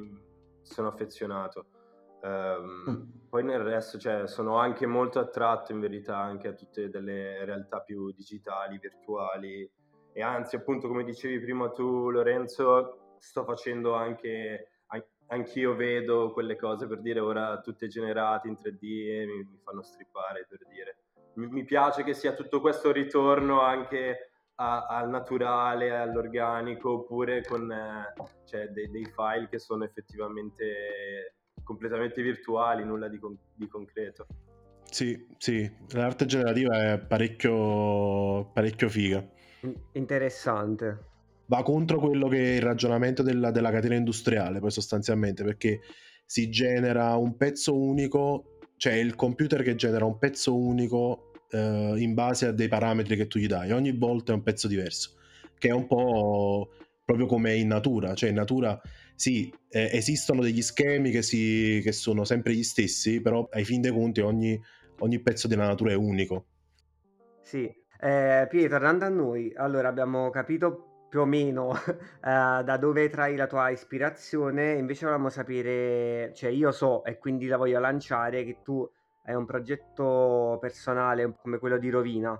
sono 0.63 0.89
affezionato. 0.89 1.65
Ehm, 2.21 2.83
Mm. 2.89 3.29
poi 3.29 3.43
nel 3.45 3.61
resto 3.61 3.97
cioè, 3.97 4.27
sono 4.27 4.57
anche 4.57 4.85
molto 4.85 5.19
attratto 5.19 5.71
in 5.71 5.79
verità 5.79 6.17
anche 6.17 6.49
a 6.49 6.53
tutte 6.53 6.89
delle 6.89 7.45
realtà 7.45 7.79
più 7.79 8.11
digitali, 8.11 8.79
virtuali 8.79 9.71
e 10.11 10.21
anzi 10.21 10.57
appunto 10.57 10.89
come 10.89 11.05
dicevi 11.05 11.39
prima 11.39 11.69
tu 11.69 12.09
Lorenzo, 12.09 13.15
sto 13.19 13.45
facendo 13.45 13.93
anche 13.93 14.27
an- 14.59 14.68
anch'io 15.29 15.75
vedo 15.75 16.31
quelle 16.31 16.55
cose 16.55 16.87
per 16.87 16.99
dire 17.01 17.19
ora 17.19 17.59
tutte 17.61 17.87
generate 17.87 18.47
in 18.47 18.55
3D 18.55 18.81
e 18.81 19.25
mi, 19.25 19.37
mi 19.37 19.59
fanno 19.63 19.81
strippare 19.81 20.45
per 20.47 20.59
dire. 20.67 20.97
Mi, 21.35 21.47
mi 21.47 21.63
piace 21.63 22.03
che 22.03 22.13
sia 22.13 22.33
tutto 22.33 22.61
questo 22.61 22.91
ritorno 22.91 23.61
anche 23.61 24.31
a- 24.55 24.85
al 24.87 25.09
naturale, 25.09 25.95
all'organico, 25.95 26.91
oppure 26.91 27.43
con 27.45 27.71
eh, 27.71 28.13
cioè, 28.45 28.67
dei, 28.67 28.89
dei 28.89 29.05
file 29.05 29.47
che 29.49 29.59
sono 29.59 29.83
effettivamente 29.85 31.35
completamente 31.63 32.21
virtuali, 32.21 32.83
nulla 32.83 33.07
di, 33.07 33.19
con- 33.19 33.37
di 33.53 33.67
concreto. 33.67 34.25
Sì, 34.89 35.27
sì, 35.37 35.71
l'arte 35.91 36.25
generativa 36.25 36.93
è 36.93 36.99
parecchio, 36.99 38.45
parecchio 38.51 38.89
figa. 38.89 39.23
In- 39.61 39.79
Interessante. 39.91 41.08
Va 41.49 41.63
contro 41.63 41.99
quello 41.99 42.27
che 42.27 42.37
è 42.37 42.55
il 42.57 42.61
ragionamento 42.61 43.23
della, 43.23 43.49
della 43.49 43.71
catena 43.71 43.95
industriale, 43.95 44.59
poi 44.59 44.69
sostanzialmente, 44.69 45.43
perché 45.43 45.81
si 46.23 46.51
genera 46.51 47.15
un 47.15 47.37
pezzo 47.37 47.75
unico, 47.75 48.59
cioè 48.77 48.93
il 48.93 49.15
computer 49.15 49.63
che 49.63 49.73
genera 49.73 50.05
un 50.05 50.19
pezzo 50.19 50.55
unico 50.55 51.31
eh, 51.49 51.95
in 51.97 52.13
base 52.13 52.45
a 52.45 52.51
dei 52.51 52.67
parametri 52.67 53.15
che 53.15 53.25
tu 53.25 53.39
gli 53.39 53.47
dai. 53.47 53.71
Ogni 53.71 53.97
volta 53.97 54.31
è 54.31 54.35
un 54.35 54.43
pezzo 54.43 54.67
diverso, 54.67 55.15
che 55.57 55.69
è 55.69 55.71
un 55.71 55.87
po' 55.87 56.69
proprio 57.03 57.25
come 57.25 57.55
in 57.55 57.69
natura, 57.69 58.13
cioè 58.13 58.29
in 58.29 58.35
natura 58.35 58.79
sì, 59.15 59.51
eh, 59.69 59.89
esistono 59.91 60.43
degli 60.43 60.61
schemi 60.61 61.09
che, 61.09 61.23
si, 61.23 61.81
che 61.83 61.91
sono 61.91 62.25
sempre 62.25 62.53
gli 62.53 62.61
stessi, 62.61 63.21
però 63.21 63.49
ai 63.51 63.65
fin 63.65 63.81
dei 63.81 63.91
conti 63.91 64.21
ogni, 64.21 64.61
ogni 64.99 65.19
pezzo 65.19 65.47
della 65.47 65.65
natura 65.65 65.93
è 65.93 65.95
unico. 65.95 66.45
Sì, 67.41 67.63
eh, 67.99 68.45
Pietro, 68.47 68.77
tornando 68.77 69.05
a 69.05 69.09
noi, 69.09 69.51
allora 69.55 69.87
abbiamo 69.87 70.29
capito 70.29 70.88
più 71.09 71.21
o 71.21 71.25
meno 71.25 71.73
eh, 72.23 72.63
da 72.63 72.77
dove 72.77 73.09
trai 73.09 73.35
la 73.35 73.47
tua 73.47 73.69
ispirazione, 73.69 74.73
invece 74.73 75.05
volevamo 75.05 75.29
sapere, 75.29 76.31
cioè 76.35 76.51
io 76.51 76.71
so 76.71 77.03
e 77.03 77.17
quindi 77.17 77.47
la 77.47 77.57
voglio 77.57 77.79
lanciare 77.79 78.43
che 78.43 78.59
tu 78.63 78.87
hai 79.25 79.33
un 79.35 79.45
progetto 79.45 80.57
personale 80.61 81.35
come 81.41 81.57
quello 81.57 81.77
di 81.77 81.89
Rovina, 81.89 82.39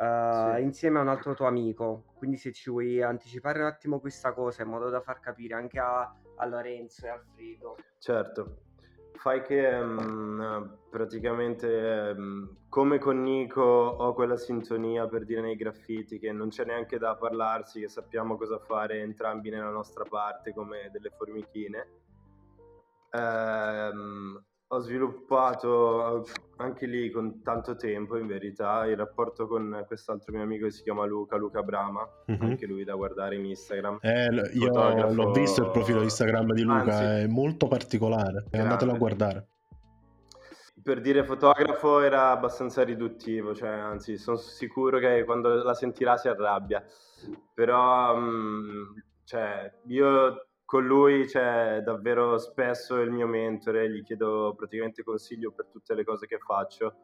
eh, 0.00 0.56
Sì. 0.56 0.62
insieme 0.62 0.98
a 0.98 1.02
un 1.02 1.08
altro 1.08 1.34
tuo 1.34 1.46
amico, 1.46 2.04
quindi 2.16 2.36
se 2.36 2.52
ci 2.52 2.70
vuoi 2.70 3.02
anticipare 3.02 3.58
un 3.60 3.66
attimo 3.66 4.00
questa 4.00 4.32
cosa 4.32 4.62
in 4.62 4.68
modo 4.68 4.88
da 4.90 5.00
far 5.00 5.20
capire 5.20 5.54
anche 5.54 5.78
a, 5.78 6.00
a 6.36 6.46
Lorenzo 6.46 7.06
e 7.06 7.08
Alfredo. 7.10 7.76
Certo, 7.98 8.58
fai 9.18 9.42
che 9.42 9.68
ehm, 9.68 10.78
praticamente 10.88 12.08
ehm, 12.10 12.56
come 12.68 12.98
con 12.98 13.22
Nico 13.22 13.62
ho 13.62 14.14
quella 14.14 14.36
sintonia 14.36 15.06
per 15.06 15.24
dire 15.24 15.40
nei 15.40 15.56
graffiti 15.56 16.18
che 16.18 16.32
non 16.32 16.48
c'è 16.48 16.64
neanche 16.64 16.98
da 16.98 17.16
parlarsi, 17.16 17.80
che 17.80 17.88
sappiamo 17.88 18.36
cosa 18.36 18.58
fare 18.58 19.00
entrambi 19.00 19.50
nella 19.50 19.70
nostra 19.70 20.04
parte 20.04 20.54
come 20.54 20.88
delle 20.92 21.10
formichine. 21.10 21.88
Ehm, 23.10 24.44
ho 24.70 24.78
sviluppato 24.80 26.26
anche 26.56 26.86
lì 26.86 27.10
con 27.10 27.40
tanto 27.42 27.74
tempo 27.76 28.18
in 28.18 28.26
verità 28.26 28.84
il 28.84 28.96
rapporto 28.96 29.46
con 29.46 29.82
quest'altro 29.86 30.32
mio 30.34 30.42
amico 30.42 30.66
che 30.66 30.72
si 30.72 30.82
chiama 30.82 31.06
Luca, 31.06 31.36
Luca 31.36 31.62
Brama, 31.62 32.06
Mhm. 32.26 32.42
anche 32.42 32.66
lui 32.66 32.84
da 32.84 32.94
guardare 32.94 33.36
in 33.36 33.46
Instagram. 33.46 33.98
Eh, 34.02 34.26
io 34.52 34.66
Fotografo- 34.66 35.14
l'ho 35.14 35.30
visto 35.32 35.62
il 35.62 35.70
profilo 35.70 36.02
Instagram 36.02 36.52
di 36.52 36.62
Luca, 36.62 36.80
Anzi, 36.98 37.02
è 37.22 37.26
molto 37.26 37.66
particolare, 37.66 38.44
andatelo 38.50 38.92
a 38.92 38.96
grande. 38.96 38.98
guardare. 38.98 39.46
Per 40.82 41.00
dire 41.00 41.24
fotografo 41.24 42.00
era 42.00 42.30
abbastanza 42.30 42.82
riduttivo, 42.84 43.54
cioè 43.54 43.68
anzi 43.70 44.16
sono 44.16 44.36
sicuro 44.36 44.98
che 44.98 45.24
quando 45.24 45.62
la 45.62 45.74
sentirà 45.74 46.16
si 46.16 46.28
arrabbia, 46.28 46.82
però 47.54 48.16
mm, 48.16 48.82
cioè, 49.24 49.70
io 49.86 50.47
con 50.68 50.84
lui 50.84 51.26
cioè, 51.26 51.80
davvero 51.82 52.36
spesso 52.36 52.96
il 53.00 53.10
mio 53.10 53.26
mentore, 53.26 53.90
gli 53.90 54.02
chiedo 54.02 54.52
praticamente 54.54 55.02
consiglio 55.02 55.50
per 55.50 55.68
tutte 55.68 55.94
le 55.94 56.04
cose 56.04 56.26
che 56.26 56.36
faccio, 56.36 56.94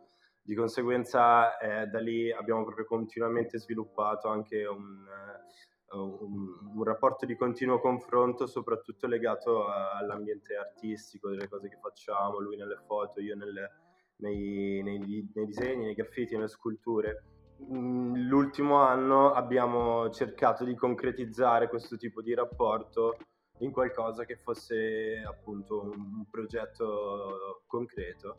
di 0.43 0.55
conseguenza 0.55 1.57
eh, 1.57 1.87
da 1.87 1.99
lì 1.99 2.31
abbiamo 2.31 2.63
proprio 2.63 2.85
continuamente 2.85 3.59
sviluppato 3.59 4.29
anche 4.29 4.67
un, 4.67 5.07
eh, 5.09 5.97
un, 5.97 6.75
un 6.75 6.85
rapporto 6.85 7.25
di 7.25 7.37
continuo 7.37 7.81
confronto, 7.81 8.47
soprattutto 8.47 9.07
legato 9.07 9.67
all'ambiente 9.67 10.57
artistico, 10.57 11.31
delle 11.31 11.49
cose 11.49 11.71
che 11.71 11.79
facciamo, 11.81 12.41
lui 12.41 12.57
nelle 12.57 12.83
foto, 12.87 13.19
io 13.23 13.35
nelle- 13.35 13.71
nei, 14.17 14.83
nei 14.83 14.99
nei 15.35 15.47
disegni, 15.47 15.87
nei 15.87 15.95
graffiti, 15.95 16.35
nelle 16.35 16.49
sculture. 16.49 17.25
Mm, 17.73 18.29
L'ultimo 18.29 18.83
anno 18.83 19.33
abbiamo 19.33 20.11
cercato 20.11 20.65
di 20.65 20.75
concretizzare 20.75 21.71
questo 21.71 21.97
tipo 21.97 22.21
di 22.21 22.35
rapporto 22.35 23.17
in 23.59 23.71
qualcosa 23.71 24.25
che 24.25 24.37
fosse 24.37 25.23
appunto 25.25 25.83
un, 25.83 26.25
progetto 26.31 27.63
concreto 27.67 28.39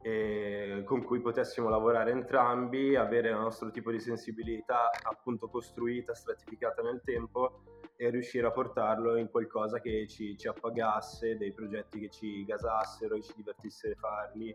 e 0.00 0.82
con 0.84 1.02
cui 1.02 1.20
potessimo 1.20 1.68
lavorare 1.68 2.10
entrambi, 2.10 2.94
avere 2.94 3.30
il 3.30 3.36
nostro 3.36 3.70
tipo 3.70 3.90
di 3.90 3.98
sensibilità 3.98 4.90
appunto 5.02 5.48
costruita, 5.48 6.14
stratificata 6.14 6.82
nel 6.82 7.00
tempo 7.02 7.62
e 7.96 8.10
riuscire 8.10 8.46
a 8.46 8.50
portarlo 8.50 9.16
in 9.16 9.30
qualcosa 9.30 9.80
che 9.80 10.06
ci, 10.06 10.36
ci 10.36 10.46
appagasse, 10.46 11.36
dei 11.36 11.52
progetti 11.52 12.00
che 12.00 12.10
ci 12.10 12.44
gasassero, 12.44 13.14
che 13.16 13.22
ci 13.22 13.32
divertisse 13.36 13.94
farli. 13.94 14.54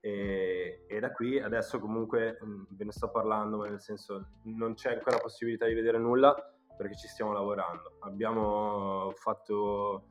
E, 0.00 0.84
e 0.86 1.00
da 1.00 1.10
qui 1.12 1.40
adesso 1.40 1.78
comunque 1.80 2.38
mh, 2.40 2.76
ve 2.76 2.84
ne 2.84 2.92
sto 2.92 3.10
parlando, 3.10 3.56
ma 3.56 3.68
nel 3.68 3.80
senso 3.80 4.28
non 4.42 4.74
c'è 4.74 4.92
ancora 4.92 5.16
possibilità 5.18 5.66
di 5.66 5.74
vedere 5.74 5.98
nulla 5.98 6.53
perché 6.76 6.96
ci 6.96 7.08
stiamo 7.08 7.32
lavorando. 7.32 7.96
Abbiamo 8.00 9.12
fatto 9.14 10.08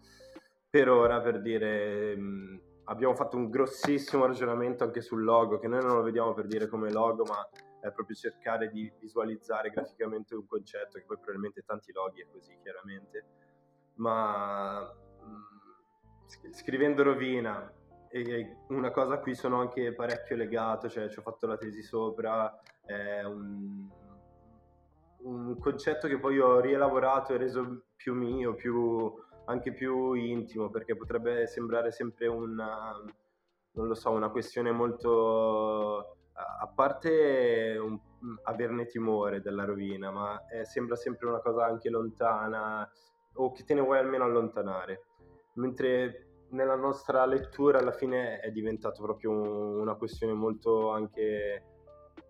per 0.70 0.90
ora, 0.90 1.22
per 1.22 1.42
dire, 1.42 2.16
mh, 2.16 2.62
abbiamo 2.86 3.14
fatto 3.16 3.38
un 3.38 3.50
grossissimo 3.50 4.26
ragionamento 4.26 4.84
anche 4.84 5.02
sul 5.02 5.24
logo, 5.24 5.60
che 5.60 5.68
noi 5.68 5.84
non 5.84 5.96
lo 5.96 6.02
vediamo 6.02 6.34
per 6.34 6.48
dire 6.48 6.68
come 6.68 6.92
logo, 6.92 7.24
ma 7.26 7.48
è 7.80 7.92
proprio 7.92 8.16
cercare 8.16 8.70
di 8.70 8.92
visualizzare 9.00 9.70
graficamente 9.70 10.36
un 10.36 10.48
concetto, 10.48 10.98
che 10.98 11.06
poi 11.06 11.18
probabilmente 11.18 11.64
tanti 11.66 11.92
loghi 11.92 12.22
è 12.22 12.28
così 12.32 12.58
chiaramente, 12.62 13.26
ma 13.96 14.92
sc- 16.26 16.54
scrivendo 16.54 17.04
Rovina 17.04 17.72
e 18.10 18.58
una 18.70 18.92
cosa 18.92 19.16
a 19.16 19.20
cui 19.20 19.36
sono 19.36 19.60
anche 19.60 19.94
parecchio 19.94 20.36
legato, 20.36 20.88
cioè 20.88 21.10
ci 21.10 21.20
ho 21.20 21.24
fatto 21.24 21.48
la 21.48 21.58
tesi 21.58 21.82
sopra, 21.82 22.60
è 22.86 23.24
un, 23.24 23.90
un 25.24 25.58
concetto 25.60 26.08
che 26.08 26.20
poi 26.20 26.40
ho 26.40 26.60
rielaborato 26.60 27.34
e 27.34 27.38
reso 27.38 27.86
più 27.96 28.14
mio, 28.14 28.54
più, 28.54 29.14
anche 29.46 29.74
più 29.74 30.14
intimo, 30.14 30.70
perché 30.70 30.96
potrebbe 30.96 31.48
sembrare 31.48 31.92
sempre 31.92 32.28
una, 32.28 32.94
so, 33.94 34.12
una 34.12 34.30
questione 34.30 34.72
molto... 34.72 36.18
A 36.36 36.68
parte 36.68 37.78
un, 37.80 38.00
averne 38.44 38.88
timore 38.88 39.42
della 39.42 39.66
rovina, 39.66 40.10
ma 40.12 40.46
è, 40.48 40.64
sembra 40.64 40.96
sempre 40.96 41.28
una 41.28 41.40
cosa 41.40 41.66
anche 41.66 41.92
lontana 41.92 42.90
o 43.36 43.52
che 43.52 43.64
te 43.64 43.76
ne 43.76 43.82
vuoi 43.82 44.00
almeno 44.00 44.24
allontanare. 44.24 45.06
Mentre 45.56 46.46
nella 46.50 46.76
nostra 46.76 47.26
lettura 47.26 47.80
alla 47.80 47.92
fine 47.92 48.40
è 48.40 48.52
diventato 48.52 49.04
proprio 49.04 49.32
una 49.32 49.96
questione 49.96 50.34
molto 50.34 50.90
anche 50.90 51.73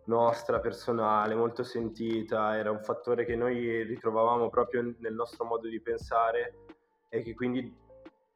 nostra, 0.05 0.59
personale, 0.59 1.35
molto 1.35 1.63
sentita, 1.63 2.57
era 2.57 2.71
un 2.71 2.81
fattore 2.81 3.25
che 3.25 3.35
noi 3.35 3.83
ritrovavamo 3.83 4.49
proprio 4.49 4.93
nel 4.99 5.13
nostro 5.13 5.45
modo 5.45 5.67
di 5.67 5.79
pensare 5.79 6.65
e 7.09 7.21
che 7.21 7.33
quindi 7.33 7.81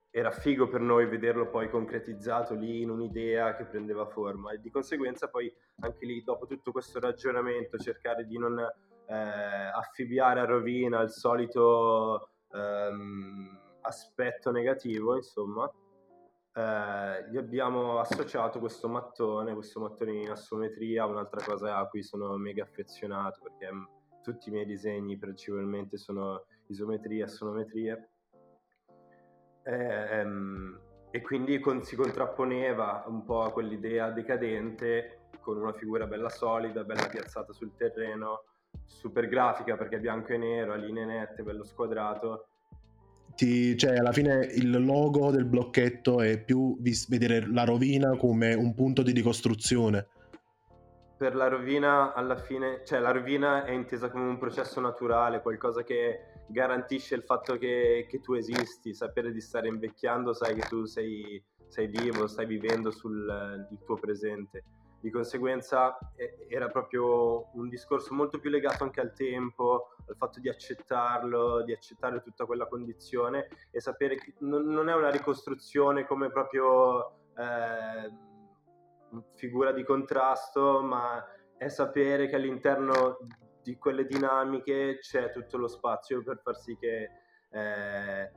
era 0.10 0.32
figo 0.32 0.68
per 0.68 0.82
noi 0.82 1.06
vederlo 1.06 1.48
poi 1.48 1.70
concretizzato 1.70 2.56
lì 2.56 2.82
in 2.82 2.90
un'idea 2.90 3.56
che 3.56 3.66
prendeva 3.66 4.06
forma. 4.06 4.52
E 4.52 4.60
di 4.60 4.70
conseguenza 4.70 5.30
poi 5.30 5.54
anche 5.82 6.06
lì 6.06 6.24
dopo 6.24 6.46
tutto 6.46 6.72
questo 6.72 7.00
ragionamento 7.00 7.78
cercare 7.78 8.26
di 8.26 8.38
non 8.38 8.58
eh, 8.60 9.14
affibbiare 9.14 10.40
a 10.40 10.46
rovina 10.46 11.02
il 11.02 11.12
solito 11.12 12.30
ehm, 12.52 13.60
aspetto 13.82 14.52
negativo, 14.52 15.16
insomma, 15.16 15.72
eh, 16.58 17.30
gli 17.30 17.38
abbiamo 17.38 18.00
associato 18.00 18.58
questo 18.58 18.88
mattone, 18.88 19.54
questo 19.54 19.80
mattone 19.80 20.14
in 20.14 20.30
assometria, 20.32 21.06
un'altra 21.06 21.44
cosa 21.46 21.78
a 21.78 21.88
cui 21.88 22.02
sono 22.02 22.36
mega 22.38 22.64
affezionato 22.64 23.42
perché 23.44 23.72
mm, 23.72 23.84
tutti 24.24 24.50
i 24.50 24.52
miei 24.52 24.66
disegni 24.66 25.18
principalmente 25.18 25.98
sono 25.98 26.46
isometrie, 26.66 27.24
assonometrie. 27.24 28.10
Eh, 29.62 30.20
ehm, 30.20 30.80
e 31.12 31.22
quindi 31.22 31.60
con, 31.60 31.84
si 31.84 31.96
contrapponeva 31.96 33.04
un 33.06 33.24
po' 33.24 33.44
a 33.44 33.52
quell'idea 33.52 34.10
decadente 34.10 35.28
con 35.42 35.58
una 35.58 35.74
figura 35.74 36.08
bella 36.08 36.30
solida, 36.30 36.84
bella 36.84 37.08
piazzata 37.08 37.54
sul 37.54 37.76
terreno, 37.76 38.46
super 38.84 39.28
grafica 39.28 39.78
perché 39.78 40.00
bianco 40.00 40.34
e 40.34 40.38
nero, 40.38 40.74
a 40.74 40.76
linee 40.76 41.06
nette, 41.06 41.44
bello 41.44 41.64
squadrato 41.64 42.48
ti, 43.38 43.78
cioè, 43.78 43.98
alla 43.98 44.12
fine 44.12 44.46
il 44.56 44.84
logo 44.84 45.30
del 45.30 45.46
blocchetto 45.46 46.22
è 46.22 46.44
più 46.44 46.76
vis- 46.80 47.08
vedere 47.08 47.48
la 47.48 47.64
rovina 47.66 48.18
come 48.18 48.56
un 48.56 48.74
punto 48.74 49.04
di 49.04 49.12
ricostruzione. 49.12 50.08
Per 51.18 51.36
la 51.36 51.48
rovina, 51.48 52.14
alla 52.14 52.36
fine, 52.36 52.82
cioè 52.84 53.00
la 53.00 53.12
rovina 53.12 53.64
è 53.64 53.72
intesa 53.72 54.10
come 54.10 54.28
un 54.28 54.40
processo 54.40 54.80
naturale, 54.80 55.42
qualcosa 55.42 55.84
che 55.84 56.46
garantisce 56.48 57.14
il 57.14 57.24
fatto 57.24 57.58
che, 57.58 58.08
che 58.10 58.20
tu 58.20 58.34
esisti, 58.34 58.94
sapere 58.94 59.32
di 59.32 59.42
stare 59.42 59.68
invecchiando, 59.68 60.34
sai 60.34 60.56
che 60.56 60.68
tu 60.68 60.86
sei, 60.86 61.42
sei 61.68 61.88
vivo, 61.88 62.26
stai 62.26 62.48
vivendo 62.48 62.90
sul 62.90 63.68
tuo 63.86 63.96
presente 63.96 64.64
di 65.00 65.12
conseguenza 65.12 65.98
era 66.48 66.70
proprio 66.70 67.50
un 67.56 67.70
discorso 67.70 68.14
molto 68.14 68.40
più 68.40 68.50
legato 68.50 68.84
anche 68.84 69.00
al 69.00 69.14
tempo, 69.14 69.96
al 70.08 70.16
fatto 70.16 70.40
di 70.40 70.50
accettarlo, 70.50 71.64
di 71.64 71.74
accettare 71.74 72.22
tutta 72.22 72.46
quella 72.46 72.68
condizione 72.68 73.48
e 73.72 73.80
sapere 73.80 74.16
che 74.16 74.34
non 74.40 74.90
è 74.90 74.96
una 74.96 75.12
ricostruzione 75.12 76.06
come 76.06 76.32
proprio 76.32 77.12
eh, 77.38 78.12
figura 79.36 79.72
di 79.72 79.84
contrasto, 79.84 80.82
ma 80.82 81.24
è 81.58 81.68
sapere 81.68 82.28
che 82.28 82.36
all'interno 82.36 83.20
di 83.62 83.78
quelle 83.78 84.06
dinamiche 84.06 84.98
c'è 85.00 85.32
tutto 85.32 85.58
lo 85.58 85.68
spazio 85.68 86.24
per 86.24 86.40
far 86.42 86.58
sì 86.58 86.78
che 86.78 87.10
eh, 87.52 88.32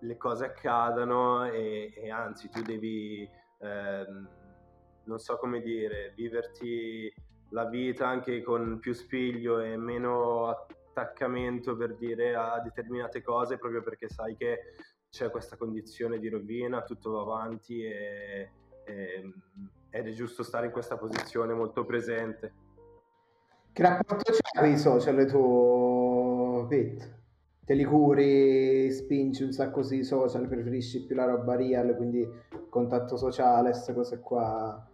le 0.00 0.16
cose 0.16 0.44
accadano 0.44 1.44
e, 1.44 1.92
e 1.94 2.10
anzi 2.10 2.48
tu 2.48 2.62
devi... 2.62 3.28
Eh, 3.60 4.37
non 5.08 5.18
so 5.18 5.36
come 5.36 5.60
dire, 5.60 6.12
viverti 6.14 7.12
la 7.50 7.64
vita 7.64 8.06
anche 8.06 8.42
con 8.42 8.78
più 8.78 8.92
spiglio 8.92 9.58
e 9.58 9.76
meno 9.76 10.48
attaccamento 10.48 11.76
per 11.76 11.96
dire 11.96 12.34
a 12.34 12.60
determinate 12.60 13.22
cose 13.22 13.56
proprio 13.56 13.82
perché 13.82 14.08
sai 14.08 14.36
che 14.36 14.74
c'è 15.10 15.30
questa 15.30 15.56
condizione 15.56 16.18
di 16.18 16.28
rovina, 16.28 16.82
tutto 16.82 17.12
va 17.12 17.22
avanti 17.22 17.82
e, 17.82 18.50
e, 18.84 19.32
ed 19.90 20.06
è 20.06 20.12
giusto 20.12 20.42
stare 20.42 20.66
in 20.66 20.72
questa 20.72 20.98
posizione 20.98 21.54
molto 21.54 21.84
presente. 21.86 22.52
Che 23.72 23.82
rapporto 23.82 24.32
c'è 24.32 24.60
con 24.60 24.68
i 24.68 24.76
social 24.76 25.26
tu, 25.26 26.66
Pete? 26.68 27.16
Te 27.64 27.74
li 27.74 27.84
curi, 27.84 28.90
spingi 28.90 29.42
un 29.42 29.52
sacco 29.52 29.82
sui 29.82 30.02
social, 30.02 30.48
preferisci 30.48 31.04
più 31.04 31.14
la 31.14 31.26
roba 31.26 31.54
real, 31.54 31.94
quindi 31.96 32.26
contatto 32.68 33.16
sociale, 33.16 33.70
queste 33.70 33.92
cose 33.92 34.20
qua? 34.20 34.90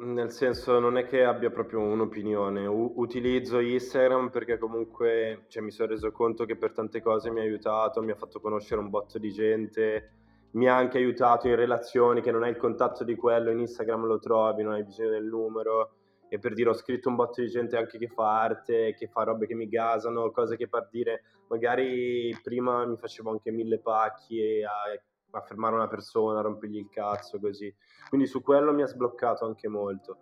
Nel 0.00 0.30
senso, 0.30 0.78
non 0.78 0.96
è 0.96 1.04
che 1.06 1.24
abbia 1.24 1.50
proprio 1.50 1.80
un'opinione. 1.80 2.66
U- 2.66 2.92
utilizzo 2.96 3.58
Instagram 3.58 4.30
perché 4.30 4.56
comunque 4.56 5.46
cioè, 5.48 5.60
mi 5.60 5.72
sono 5.72 5.88
reso 5.88 6.12
conto 6.12 6.44
che 6.44 6.54
per 6.56 6.72
tante 6.72 7.02
cose 7.02 7.32
mi 7.32 7.40
ha 7.40 7.42
aiutato, 7.42 8.00
mi 8.02 8.12
ha 8.12 8.14
fatto 8.14 8.38
conoscere 8.40 8.80
un 8.80 8.90
botto 8.90 9.18
di 9.18 9.32
gente, 9.32 10.12
mi 10.52 10.68
ha 10.68 10.76
anche 10.76 10.98
aiutato 10.98 11.48
in 11.48 11.56
relazioni 11.56 12.20
che 12.20 12.30
non 12.30 12.44
hai 12.44 12.50
il 12.50 12.56
contatto 12.56 13.02
di 13.02 13.16
quello, 13.16 13.50
in 13.50 13.58
Instagram 13.58 14.04
lo 14.04 14.20
trovi, 14.20 14.62
non 14.62 14.74
hai 14.74 14.84
bisogno 14.84 15.10
del 15.10 15.24
numero. 15.24 15.94
E 16.28 16.38
per 16.38 16.54
dire, 16.54 16.68
ho 16.70 16.74
scritto 16.74 17.08
un 17.08 17.16
botto 17.16 17.40
di 17.40 17.48
gente 17.48 17.76
anche 17.76 17.98
che 17.98 18.06
fa 18.06 18.40
arte, 18.42 18.94
che 18.94 19.08
fa 19.08 19.24
robe 19.24 19.48
che 19.48 19.54
mi 19.54 19.68
gasano, 19.68 20.30
cose 20.30 20.56
che 20.56 20.68
per 20.68 20.88
dire, 20.92 21.22
magari 21.48 22.38
prima 22.40 22.86
mi 22.86 22.96
facevo 22.96 23.30
anche 23.30 23.50
mille 23.50 23.80
pacchi 23.80 24.62
a 24.62 24.92
a 25.32 25.40
fermare 25.40 25.74
una 25.74 25.88
persona, 25.88 26.40
rompergli 26.40 26.78
il 26.78 26.88
cazzo, 26.88 27.38
così. 27.38 27.74
Quindi 28.08 28.26
su 28.26 28.42
quello 28.42 28.72
mi 28.72 28.82
ha 28.82 28.86
sbloccato 28.86 29.44
anche 29.44 29.68
molto. 29.68 30.16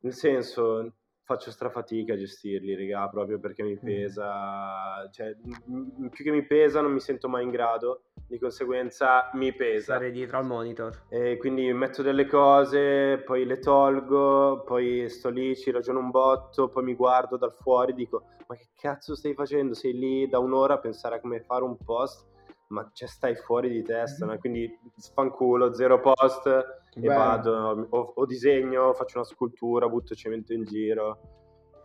Nel 0.00 0.14
senso, 0.14 0.92
faccio 1.26 1.50
strafatica 1.50 2.14
a 2.14 2.16
gestirli, 2.16 2.76
raga, 2.76 3.08
proprio 3.08 3.40
perché 3.40 3.64
mi 3.64 3.74
mm. 3.74 3.84
pesa, 3.84 5.08
cioè, 5.10 5.34
più 6.10 6.24
che 6.24 6.30
mi 6.30 6.46
pesa 6.46 6.80
non 6.80 6.92
mi 6.92 7.00
sento 7.00 7.28
mai 7.28 7.42
in 7.42 7.50
grado, 7.50 8.04
di 8.28 8.38
conseguenza 8.38 9.30
mi 9.34 9.52
pesa. 9.52 9.94
Stare 9.94 10.12
dietro 10.12 10.38
al 10.38 10.46
monitor. 10.46 11.06
E 11.08 11.36
quindi 11.36 11.72
metto 11.72 12.02
delle 12.02 12.26
cose, 12.26 13.22
poi 13.24 13.44
le 13.44 13.58
tolgo, 13.58 14.62
poi 14.64 15.08
sto 15.08 15.28
lì, 15.28 15.56
ci 15.56 15.72
ragiono 15.72 15.98
un 15.98 16.10
botto, 16.10 16.68
poi 16.68 16.84
mi 16.84 16.94
guardo 16.94 17.36
dal 17.36 17.52
fuori, 17.52 17.92
dico, 17.92 18.22
ma 18.46 18.54
che 18.54 18.68
cazzo 18.80 19.16
stai 19.16 19.34
facendo? 19.34 19.74
Sei 19.74 19.92
lì 19.92 20.28
da 20.28 20.38
un'ora 20.38 20.74
a 20.74 20.78
pensare 20.78 21.16
a 21.16 21.20
come 21.20 21.40
fare 21.40 21.64
un 21.64 21.76
post 21.76 22.24
ma 22.68 22.88
cioè, 22.92 23.08
stai 23.08 23.36
fuori 23.36 23.70
di 23.70 23.82
testa, 23.82 24.26
no? 24.26 24.36
quindi 24.38 24.78
sfanculo, 24.96 25.72
zero 25.72 26.00
post 26.00 26.46
e 26.46 27.00
Beh. 27.00 27.06
vado, 27.06 27.86
o, 27.90 28.12
o, 28.16 28.26
disegno, 28.26 28.92
faccio 28.94 29.18
una 29.18 29.26
scultura, 29.26 29.88
butto 29.88 30.14
cemento 30.14 30.52
in 30.52 30.64
giro. 30.64 31.18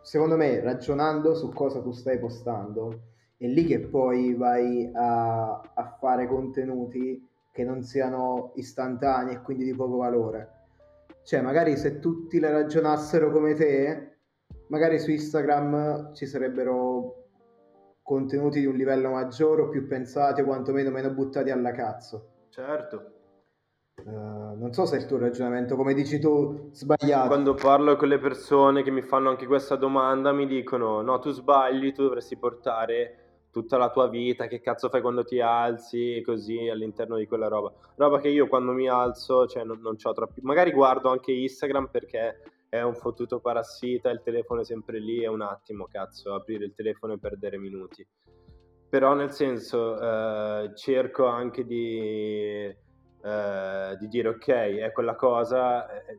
Secondo 0.02 0.36
me, 0.36 0.60
ragionando 0.62 1.36
su 1.36 1.50
cosa 1.50 1.82
tu 1.82 1.92
stai 1.92 2.18
postando, 2.18 3.02
è 3.38 3.46
lì 3.46 3.66
che 3.66 3.80
poi 3.80 4.34
vai 4.34 4.90
a, 4.94 5.60
a 5.74 5.98
fare 6.00 6.28
contenuti 6.28 7.28
che 7.52 7.64
non 7.64 7.84
siano 7.84 8.54
istantanei 8.56 9.36
e 9.36 9.42
quindi 9.42 9.66
di 9.66 9.76
poco 9.76 9.98
valore. 9.98 10.60
Cioè, 11.24 11.42
magari 11.42 11.78
se 11.78 12.00
tutti 12.00 12.40
le 12.40 12.50
ragionassero 12.50 13.32
come 13.32 13.54
te, 13.54 14.16
magari 14.68 14.98
su 14.98 15.12
Instagram 15.12 16.14
ci 16.14 16.26
sarebbero 16.26 17.21
contenuti 18.12 18.60
di 18.60 18.66
un 18.66 18.76
livello 18.76 19.10
maggiore 19.10 19.62
o 19.62 19.70
più 19.70 19.88
pensati 19.88 20.42
o 20.42 20.44
quantomeno 20.44 20.90
meno 20.90 21.12
buttati 21.12 21.50
alla 21.50 21.72
cazzo. 21.72 22.48
Certo. 22.50 23.12
Uh, 24.04 24.58
non 24.58 24.74
so 24.74 24.86
se 24.86 24.98
è 24.98 25.00
il 25.00 25.06
tuo 25.06 25.18
ragionamento, 25.18 25.78
come 25.78 25.94
dici 25.94 26.20
tu, 26.20 26.72
sbagliato. 26.74 27.28
Quando 27.28 27.54
parlo 27.54 27.96
con 27.96 28.10
le 28.10 28.20
persone 28.20 28.84
che 28.84 28.92
mi 28.92 29.02
fanno 29.02 29.30
anche 29.30 29.46
questa 29.46 29.78
domanda, 29.78 30.34
mi 30.34 30.46
dicono: 30.46 31.02
No, 31.02 31.20
tu 31.20 31.30
sbagli, 31.30 31.94
tu 31.94 32.04
dovresti 32.04 32.36
portare 32.36 33.46
tutta 33.50 33.78
la 33.78 33.90
tua 33.90 34.10
vita, 34.10 34.48
che 34.48 34.60
cazzo 34.60 34.90
fai 34.90 35.00
quando 35.00 35.24
ti 35.24 35.40
alzi 35.40 36.22
così 36.26 36.68
all'interno 36.68 37.16
di 37.16 37.28
quella 37.28 37.48
roba. 37.48 37.72
Roba 37.96 38.20
che 38.20 38.28
io 38.28 38.48
quando 38.48 38.74
mi 38.74 38.90
alzo, 38.90 39.48
cioè 39.48 39.64
non, 39.64 39.80
non 39.80 39.96
ho 40.02 40.14
troppi. 40.14 40.42
Magari 40.42 40.72
guardo 40.72 41.10
anche 41.10 41.32
Instagram 41.32 41.88
perché 41.90 42.42
è 42.72 42.82
un 42.82 42.96
fottuto 42.96 43.42
parassita, 43.42 44.10
il 44.12 44.22
telefono 44.24 44.62
è 44.62 44.64
sempre 44.64 44.98
lì, 44.98 45.22
è 45.22 45.28
un 45.28 45.42
attimo, 45.42 45.88
cazzo, 45.92 46.34
aprire 46.34 46.64
il 46.64 46.74
telefono 46.74 47.12
e 47.12 47.20
perdere 47.20 47.58
minuti. 47.58 48.08
Però 48.88 49.14
nel 49.14 49.32
senso, 49.32 50.00
eh, 50.00 50.72
cerco 50.74 51.26
anche 51.26 51.66
di, 51.66 52.74
eh, 53.24 53.98
di, 54.00 54.08
dire, 54.08 54.30
ok, 54.30 54.48
è 54.48 54.92
quella 54.94 55.16
cosa, 55.16 55.86
eh, 56.06 56.18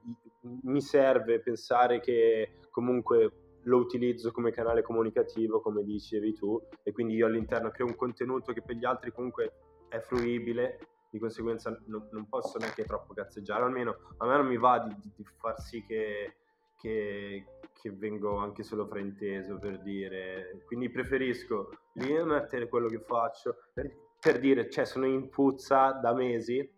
mi 0.64 0.82
serve 0.82 1.40
pensare 1.40 2.00
che 2.00 2.58
comunque 2.68 3.60
lo 3.62 3.78
utilizzo 3.78 4.30
come 4.30 4.50
canale 4.50 4.82
comunicativo, 4.82 5.62
come 5.62 5.82
dicevi 5.82 6.34
tu, 6.34 6.60
e 6.82 6.92
quindi 6.92 7.14
io 7.14 7.28
all'interno 7.28 7.70
creo 7.70 7.86
un 7.86 7.96
contenuto 7.96 8.52
che 8.52 8.60
per 8.60 8.76
gli 8.76 8.84
altri 8.84 9.10
comunque 9.10 9.52
è 9.88 10.00
fruibile, 10.00 10.80
di 11.08 11.18
conseguenza 11.18 11.70
non, 11.86 12.08
non 12.10 12.28
posso 12.28 12.58
neanche 12.58 12.84
troppo 12.84 13.14
cazzeggiare, 13.14 13.64
almeno 13.64 13.96
a 14.18 14.26
me 14.26 14.36
non 14.36 14.46
mi 14.46 14.58
va 14.58 14.80
di, 14.80 14.94
di 15.14 15.24
far 15.38 15.58
sì 15.60 15.82
che, 15.86 16.36
che, 16.82 17.44
che, 17.72 17.90
vengo 17.92 18.36
anche 18.38 18.64
solo 18.64 18.86
frainteso 18.86 19.56
per 19.58 19.80
dire, 19.80 20.62
quindi 20.66 20.90
preferisco 20.90 21.70
lì 21.94 22.12
mettere 22.24 22.68
quello 22.68 22.88
che 22.88 22.98
faccio, 22.98 23.56
per, 23.72 23.90
per 24.20 24.40
dire, 24.40 24.68
cioè 24.68 24.84
sono 24.84 25.06
in 25.06 25.28
puzza 25.28 25.92
da 25.92 26.12
mesi, 26.12 26.68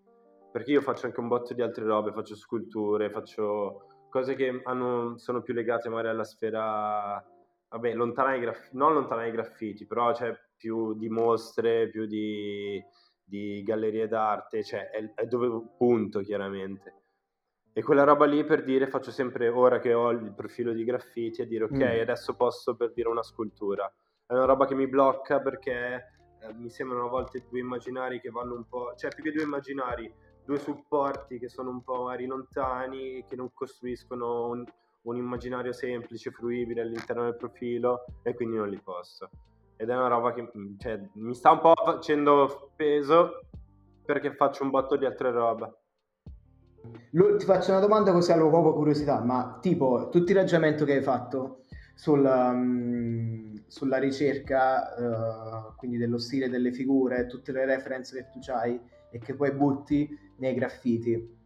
perché 0.53 0.73
io 0.73 0.83
faccio 0.83 1.07
anche 1.07 1.21
un 1.21 1.29
botto 1.29 1.55
di 1.55 1.63
altre 1.63 1.85
robe, 1.85 2.13
faccio 2.13 2.37
sculture, 2.37 3.11
faccio 3.11 4.07
cose 4.11 4.35
che 4.35 4.61
hanno, 4.65 5.17
sono 5.17 5.41
più 5.41 5.55
legate 5.55 5.89
magari 5.89 6.09
alla 6.09 6.25
sfera, 6.25 7.25
vabbè, 7.71 7.95
lontana 7.95 8.31
dai 8.31 8.41
graffiti, 8.41 8.77
non 8.77 8.93
lontana 8.93 9.23
dai 9.23 9.33
graffiti, 9.33 9.87
però 9.87 10.13
c'è 10.13 10.39
più 10.57 10.95
di 10.95 11.09
mostre, 11.09 11.89
più 11.89 12.05
di 12.07 12.83
di 13.25 13.63
gallerie 13.63 14.07
d'arte, 14.07 14.63
cioè 14.63 14.91
è, 14.91 15.15
è 15.15 15.27
dove 15.27 15.49
punto 15.77 16.21
chiaramente. 16.21 17.04
E 17.77 17.83
quella 17.83 18.05
roba 18.05 18.25
lì 18.25 18.45
per 18.45 18.63
dire, 18.63 18.87
faccio 18.87 19.11
sempre 19.11 19.49
ora 19.49 19.81
che 19.81 19.93
ho 19.93 20.11
il 20.11 20.33
profilo 20.33 20.73
di 20.73 20.85
graffiti 20.85 21.43
a 21.43 21.47
dire 21.47 21.65
ok, 21.65 21.73
mm. 21.73 22.01
adesso 22.01 22.35
posso 22.37 22.77
per 22.77 22.93
dire 22.93 23.09
una 23.09 23.23
scultura. 23.23 23.93
È 24.25 24.33
una 24.33 24.45
roba 24.45 24.65
che 24.67 24.75
mi 24.75 24.87
blocca 24.87 25.41
perché 25.41 25.95
eh, 26.41 26.55
mi 26.55 26.71
sembrano 26.71 27.07
a 27.07 27.11
volte 27.11 27.45
due 27.51 27.59
immaginari 27.59 28.21
che 28.21 28.31
vanno 28.31 28.55
un 28.55 28.67
po', 28.69 28.95
cioè 28.97 29.11
più 29.11 29.25
che 29.25 29.33
due 29.33 29.43
immaginari, 29.43 30.11
due 30.45 30.59
supporti 30.59 31.39
che 31.39 31.49
sono 31.49 31.71
un 31.71 31.83
po' 31.83 32.05
magari 32.05 32.27
lontani, 32.27 33.25
che 33.29 33.35
non 33.35 33.53
costruiscono 33.53 34.47
un, 34.47 34.65
un 35.03 35.17
immaginario 35.17 35.73
semplice, 35.73 36.31
fruibile 36.31 36.83
all'interno 36.83 37.25
del 37.25 37.37
profilo 37.37 38.05
e 38.23 38.35
quindi 38.35 38.57
non 38.57 38.69
li 38.69 38.81
posso 38.81 39.29
ed 39.77 39.91
è 39.91 39.97
una 39.97 40.09
roba 40.09 40.33
che 40.33 40.51
mm, 40.57 40.79
cioè, 40.79 41.01
mi 41.15 41.35
sta 41.35 41.51
un 41.51 41.61
po' 41.61 41.75
facendo 41.85 42.71
peso 42.77 43.41
perché 44.05 44.35
faccio 44.35 44.63
un 44.63 44.71
botto 44.71 44.97
di 44.97 45.05
altre 45.05 45.31
robe. 45.31 45.73
Lo, 47.13 47.37
ti 47.37 47.45
faccio 47.45 47.71
una 47.71 47.81
domanda 47.81 48.13
così 48.13 48.33
avevo 48.33 48.51
proprio 48.51 48.75
curiosità, 48.75 49.21
ma 49.21 49.59
tipo 49.61 50.09
tutto 50.11 50.31
il 50.31 50.37
ragionamento 50.37 50.85
che 50.85 50.95
hai 50.95 51.03
fatto 51.03 51.65
sul, 51.95 52.25
um, 52.25 53.63
sulla 53.67 53.99
ricerca, 53.99 54.95
uh, 54.97 55.75
quindi 55.77 55.97
dello 55.97 56.19
stile 56.19 56.49
delle 56.49 56.73
figure, 56.73 57.27
tutte 57.27 57.53
le 57.53 57.65
reference 57.65 58.17
che 58.17 58.29
tu 58.31 58.41
hai 58.51 58.81
e 59.11 59.19
che 59.19 59.35
poi 59.35 59.53
butti 59.53 60.09
nei 60.39 60.55
graffiti, 60.55 61.37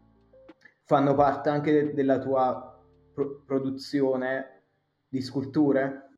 fanno 0.85 1.14
parte 1.14 1.51
anche 1.51 1.92
della 1.92 2.18
tua 2.18 2.83
pro- 3.12 3.42
produzione 3.44 4.62
di 5.09 5.20
sculture? 5.20 6.11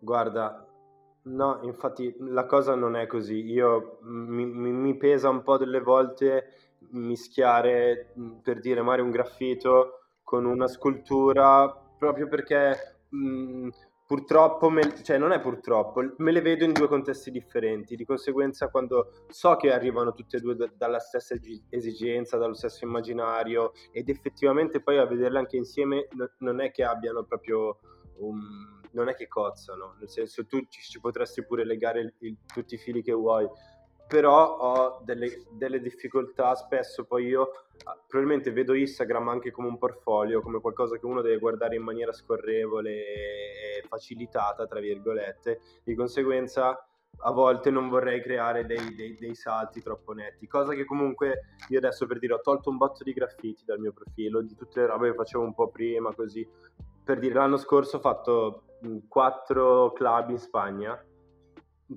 Guarda, 0.00 0.68
No, 1.28 1.60
infatti 1.62 2.14
la 2.20 2.46
cosa 2.46 2.74
non 2.74 2.96
è 2.96 3.06
così. 3.06 3.44
Io 3.50 3.98
mi, 4.02 4.46
mi, 4.46 4.72
mi 4.72 4.96
pesa 4.96 5.28
un 5.28 5.42
po' 5.42 5.58
delle 5.58 5.80
volte 5.80 6.67
mischiare, 6.92 8.12
per 8.42 8.60
dire, 8.60 8.82
magari 8.82 9.02
un 9.02 9.10
graffito 9.10 10.00
con 10.22 10.44
una 10.44 10.68
scultura, 10.68 11.68
proprio 11.98 12.28
perché 12.28 12.98
mh, 13.08 13.68
purtroppo, 14.06 14.70
me, 14.70 15.02
cioè 15.02 15.18
non 15.18 15.32
è 15.32 15.40
purtroppo, 15.40 16.14
me 16.16 16.32
le 16.32 16.40
vedo 16.40 16.64
in 16.64 16.72
due 16.72 16.88
contesti 16.88 17.30
differenti. 17.30 17.96
Di 17.96 18.04
conseguenza, 18.04 18.68
quando 18.68 19.24
so 19.28 19.56
che 19.56 19.72
arrivano 19.72 20.12
tutte 20.14 20.38
e 20.38 20.40
due 20.40 20.54
da, 20.56 20.70
dalla 20.74 20.98
stessa 20.98 21.34
esigenza, 21.68 22.38
dallo 22.38 22.54
stesso 22.54 22.84
immaginario, 22.84 23.72
ed 23.92 24.08
effettivamente 24.08 24.80
poi 24.80 24.98
a 24.98 25.06
vederle 25.06 25.38
anche 25.38 25.56
insieme, 25.56 26.08
no, 26.12 26.30
non 26.38 26.60
è 26.60 26.70
che 26.70 26.84
abbiano 26.84 27.24
proprio 27.24 27.78
un 28.18 28.76
non 28.92 29.08
è 29.08 29.14
che 29.14 29.28
cozzano, 29.28 29.96
nel 29.98 30.08
senso 30.08 30.46
tu 30.46 30.58
ci, 30.68 30.80
ci 30.80 30.98
potresti 30.98 31.44
pure 31.44 31.64
legare 31.64 32.00
il, 32.00 32.14
il, 32.20 32.36
tutti 32.46 32.74
i 32.74 32.78
fili 32.78 33.02
che 33.02 33.12
vuoi, 33.12 33.46
però 34.08 34.56
ho 34.56 35.02
delle, 35.04 35.44
delle, 35.50 35.80
difficoltà 35.80 36.54
spesso 36.54 37.04
poi 37.04 37.26
io 37.26 37.50
ah, 37.84 38.02
probabilmente 38.06 38.50
vedo 38.50 38.72
Instagram 38.72 39.28
anche 39.28 39.50
come 39.50 39.68
un 39.68 39.76
portfolio, 39.76 40.40
come 40.40 40.60
qualcosa 40.60 40.96
che 40.96 41.04
uno 41.04 41.20
deve 41.20 41.38
guardare 41.38 41.76
in 41.76 41.82
maniera 41.82 42.12
scorrevole 42.12 42.90
e 42.90 43.84
facilitata, 43.86 44.66
tra 44.66 44.80
virgolette, 44.80 45.60
di 45.84 45.94
conseguenza 45.94 46.82
a 47.22 47.32
volte 47.32 47.70
non 47.70 47.88
vorrei 47.88 48.22
creare 48.22 48.64
dei, 48.64 48.94
dei, 48.94 49.16
dei, 49.18 49.34
salti 49.34 49.82
troppo 49.82 50.12
netti, 50.12 50.46
cosa 50.46 50.72
che 50.72 50.84
comunque 50.84 51.56
io 51.68 51.78
adesso 51.78 52.06
per 52.06 52.18
dire 52.18 52.34
ho 52.34 52.40
tolto 52.40 52.70
un 52.70 52.76
botto 52.76 53.02
di 53.04 53.12
graffiti 53.12 53.64
dal 53.64 53.80
mio 53.80 53.92
profilo, 53.92 54.40
di 54.40 54.54
tutte 54.54 54.80
le 54.80 54.86
robe 54.86 55.10
che 55.10 55.16
facevo 55.16 55.44
un 55.44 55.54
po' 55.54 55.68
prima, 55.68 56.14
così. 56.14 56.46
Per 57.04 57.18
dire 57.18 57.34
l'anno 57.34 57.56
scorso 57.56 57.96
ho 57.96 58.00
fatto 58.00 58.62
quattro 59.08 59.92
club 59.92 60.30
in 60.30 60.38
Spagna, 60.38 61.02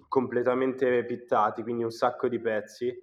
completamente 0.07 1.03
pittati, 1.05 1.63
quindi 1.63 1.83
un 1.83 1.91
sacco 1.91 2.27
di 2.27 2.39
pezzi, 2.39 2.93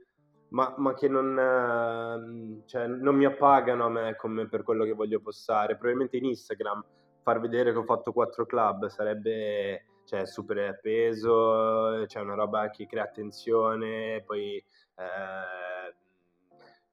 ma, 0.51 0.75
ma 0.79 0.95
che 0.95 1.09
non, 1.09 1.39
eh, 1.39 2.63
cioè, 2.67 2.87
non, 2.87 3.17
mi 3.17 3.25
appagano 3.25 3.85
a 3.85 3.91
me 3.91 4.17
come 4.17 4.49
per 4.49 4.63
quello 4.63 4.85
che 4.85 4.93
voglio 4.93 5.21
postare. 5.21 5.75
Probabilmente 5.75 6.17
in 6.17 6.25
Instagram 6.25 6.85
far 7.23 7.41
vedere 7.41 7.73
che 7.73 7.79
ho 7.79 7.85
fatto 7.85 8.13
quattro 8.13 8.47
club 8.47 8.87
sarebbe 8.87 9.85
cioè, 10.05 10.27
super 10.27 10.79
peso, 10.81 12.05
c'è 12.07 12.21
una 12.21 12.35
roba 12.35 12.71
che 12.71 12.87
crea 12.87 13.03
attenzione, 13.03 14.23
poi 14.25 14.57
eh, 14.57 15.89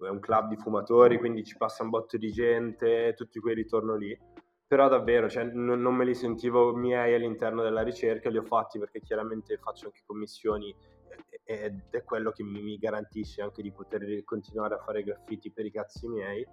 è 0.05 0.09
un 0.09 0.19
club 0.19 0.49
di 0.49 0.57
fumatori, 0.57 1.17
quindi 1.17 1.45
ci 1.45 1.55
passa 1.55 1.83
un 1.83 1.89
botto 1.89 2.17
di 2.17 2.31
gente, 2.31 3.13
tutti 3.15 3.39
quei 3.39 3.55
ritorno 3.55 3.95
lì 3.95 4.17
però 4.67 4.87
davvero 4.87 5.29
cioè, 5.29 5.43
n- 5.43 5.79
non 5.79 5.95
me 5.95 6.05
li 6.05 6.15
sentivo 6.15 6.73
miei 6.73 7.13
all'interno 7.13 7.61
della 7.61 7.81
ricerca, 7.81 8.29
li 8.29 8.37
ho 8.37 8.43
fatti 8.43 8.79
perché 8.79 9.01
chiaramente 9.01 9.57
faccio 9.57 9.87
anche 9.87 10.01
commissioni 10.05 10.75
ed 11.43 11.81
è 11.91 12.03
quello 12.03 12.31
che 12.31 12.43
mi, 12.43 12.61
mi 12.61 12.77
garantisce 12.77 13.41
anche 13.41 13.61
di 13.61 13.71
poter 13.71 14.23
continuare 14.23 14.75
a 14.75 14.79
fare 14.79 15.03
graffiti 15.03 15.51
per 15.51 15.65
i 15.65 15.71
cazzi 15.71 16.07
miei. 16.07 16.45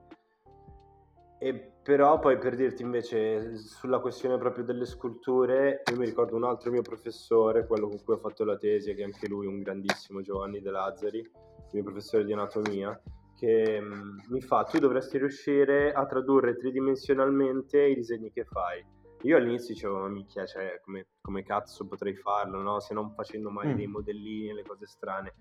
E 1.38 1.72
però 1.82 2.20
poi 2.20 2.38
per 2.38 2.54
dirti 2.54 2.82
invece 2.82 3.56
sulla 3.56 3.98
questione 3.98 4.38
proprio 4.38 4.64
delle 4.64 4.84
sculture, 4.84 5.82
io 5.90 5.96
mi 5.96 6.04
ricordo 6.04 6.36
un 6.36 6.44
altro 6.44 6.70
mio 6.70 6.82
professore, 6.82 7.66
quello 7.66 7.88
con 7.88 8.00
cui 8.04 8.14
ho 8.14 8.18
fatto 8.18 8.44
la 8.44 8.56
tesi, 8.56 8.94
che 8.94 9.00
è 9.00 9.04
anche 9.04 9.26
lui 9.26 9.46
un 9.46 9.60
grandissimo 9.60 10.20
Giovanni 10.20 10.60
De 10.60 10.70
Lazzari, 10.70 11.18
il 11.18 11.68
mio 11.72 11.82
professore 11.82 12.24
di 12.24 12.32
anatomia, 12.32 13.00
che 13.42 13.82
mi 14.28 14.40
fa 14.40 14.62
tu 14.62 14.78
dovresti 14.78 15.18
riuscire 15.18 15.92
a 15.92 16.06
tradurre 16.06 16.56
tridimensionalmente 16.56 17.82
i 17.82 17.96
disegni 17.96 18.30
che 18.30 18.44
fai. 18.44 18.86
Io 19.22 19.36
all'inizio 19.36 19.74
dicevo, 19.74 19.98
ma 19.98 20.08
minchia, 20.08 20.46
cioè, 20.46 20.80
come, 20.84 21.08
come, 21.20 21.42
cazzo 21.42 21.88
potrei 21.88 22.14
farlo, 22.14 22.62
no? 22.62 22.78
Se 22.78 22.94
non 22.94 23.12
facendo 23.14 23.50
mai 23.50 23.72
mm. 23.72 23.74
dei 23.74 23.86
modellini 23.88 24.50
e 24.50 24.54
le 24.54 24.62
cose 24.62 24.86
strane. 24.86 25.34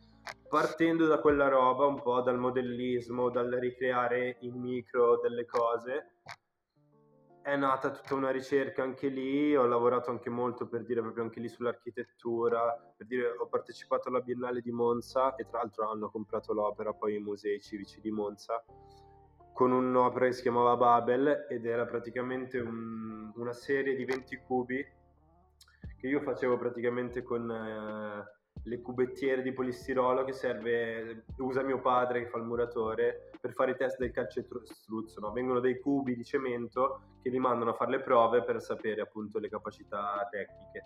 Partendo 0.49 1.05
da 1.05 1.19
quella 1.19 1.47
roba, 1.47 1.85
un 1.85 2.01
po' 2.01 2.21
dal 2.21 2.39
modellismo, 2.39 3.29
dal 3.29 3.51
ricreare 3.51 4.37
in 4.41 4.59
micro 4.59 5.19
delle 5.19 5.45
cose, 5.45 6.21
è 7.41 7.56
nata 7.56 7.91
tutta 7.91 8.13
una 8.13 8.30
ricerca 8.30 8.84
anche 8.84 9.08
lì, 9.08 9.56
ho 9.56 9.65
lavorato 9.65 10.12
anche 10.12 10.30
molto 10.30 10.67
per 10.67 10.84
dire 10.84 11.01
proprio 11.01 11.23
anche 11.23 11.39
lì 11.39 11.47
sull'architettura, 11.47 12.93
per 12.95 13.08
dire 13.08 13.30
ho 13.30 13.47
partecipato 13.47 14.10
alla 14.10 14.21
Biennale 14.21 14.62
di 14.62 14.71
Monza 14.71 15.36
e 15.36 15.47
tra 15.47 15.60
l'altro 15.60 15.89
hanno 15.89 16.10
comprato 16.10 16.54
l'opera 16.54 16.93
poi 16.93 17.15
i 17.15 17.19
musei 17.19 17.60
civici 17.60 17.99
di 17.99 18.12
Monza 18.12 18.63
con 19.54 19.71
un'opera 19.71 20.25
che 20.25 20.34
si 20.34 20.41
chiamava 20.43 20.77
Babel 20.77 21.45
ed 21.49 21.65
era 21.65 21.86
praticamente 21.86 22.60
un, 22.60 23.32
una 23.36 23.54
serie 23.54 23.95
di 23.95 24.06
20 24.06 24.38
cubi 24.38 24.86
che 25.97 26.08
io 26.08 26.19
facevo 26.21 26.58
praticamente 26.58 27.21
con... 27.21 27.49
Eh, 27.51 28.39
le 28.63 28.82
cubettiere 28.82 29.41
di 29.41 29.54
polistirolo 29.54 30.24
che 30.24 30.34
serve, 30.34 31.26
usa 31.38 31.63
mio 31.63 31.80
padre 31.80 32.24
che 32.24 32.30
fa 32.30 32.38
il 32.38 32.43
muratore 32.43 33.32
per 33.39 33.54
fare 33.54 33.71
i 33.71 33.76
test 33.76 33.97
del 33.97 34.12
calcestruzzo, 34.12 35.19
no? 35.19 35.32
vengono 35.32 35.60
dei 35.60 35.80
cubi 35.80 36.15
di 36.15 36.24
cemento 36.24 37.17
che 37.24 37.30
li 37.30 37.39
mandano 37.39 37.71
a 37.71 37.74
fare 37.74 37.91
le 37.91 38.02
prove 38.02 38.43
per 38.43 38.62
sapere 38.62 39.02
appunto 39.02 39.39
le 39.39 39.50
capacità 39.50 40.28
tecniche. 40.30 40.84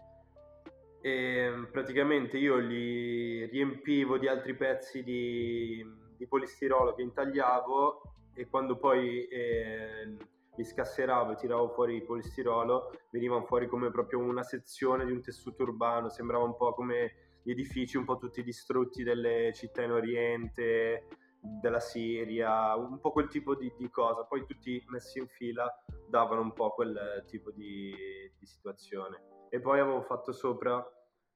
E 1.01 1.67
praticamente 1.71 2.37
io 2.37 2.57
li 2.57 3.45
riempivo 3.45 4.17
di 4.17 4.27
altri 4.27 4.55
pezzi 4.55 5.03
di, 5.03 5.85
di 6.17 6.27
polistirolo 6.27 6.95
che 6.95 7.03
intagliavo 7.03 8.01
e 8.33 8.47
quando 8.47 8.77
poi 8.77 9.27
eh, 9.27 10.17
li 10.55 10.63
scasseravo 10.63 11.33
e 11.33 11.35
tiravo 11.35 11.69
fuori 11.69 11.95
il 11.95 12.03
polistirolo 12.03 12.91
venivano 13.11 13.45
fuori 13.45 13.67
come 13.67 13.91
proprio 13.91 14.19
una 14.19 14.43
sezione 14.43 15.05
di 15.05 15.11
un 15.11 15.21
tessuto 15.21 15.63
urbano, 15.63 16.09
sembrava 16.09 16.43
un 16.43 16.55
po' 16.55 16.73
come 16.73 17.24
gli 17.45 17.51
edifici 17.51 17.95
un 17.95 18.05
po' 18.05 18.17
tutti 18.17 18.41
distrutti 18.41 19.03
delle 19.03 19.51
città 19.53 19.83
in 19.83 19.91
Oriente, 19.91 21.05
della 21.39 21.79
Siria, 21.79 22.75
un 22.75 22.99
po' 22.99 23.11
quel 23.11 23.27
tipo 23.27 23.53
di, 23.53 23.71
di, 23.77 23.87
cosa. 23.91 24.23
Poi 24.23 24.47
tutti 24.47 24.83
messi 24.87 25.19
in 25.19 25.27
fila 25.27 25.71
davano 26.09 26.41
un 26.41 26.53
po' 26.53 26.71
quel 26.71 27.23
tipo 27.27 27.51
di, 27.51 27.93
di 28.35 28.45
situazione. 28.47 29.47
E 29.49 29.59
poi 29.59 29.79
avevo 29.79 30.01
fatto 30.01 30.31
sopra, 30.31 30.83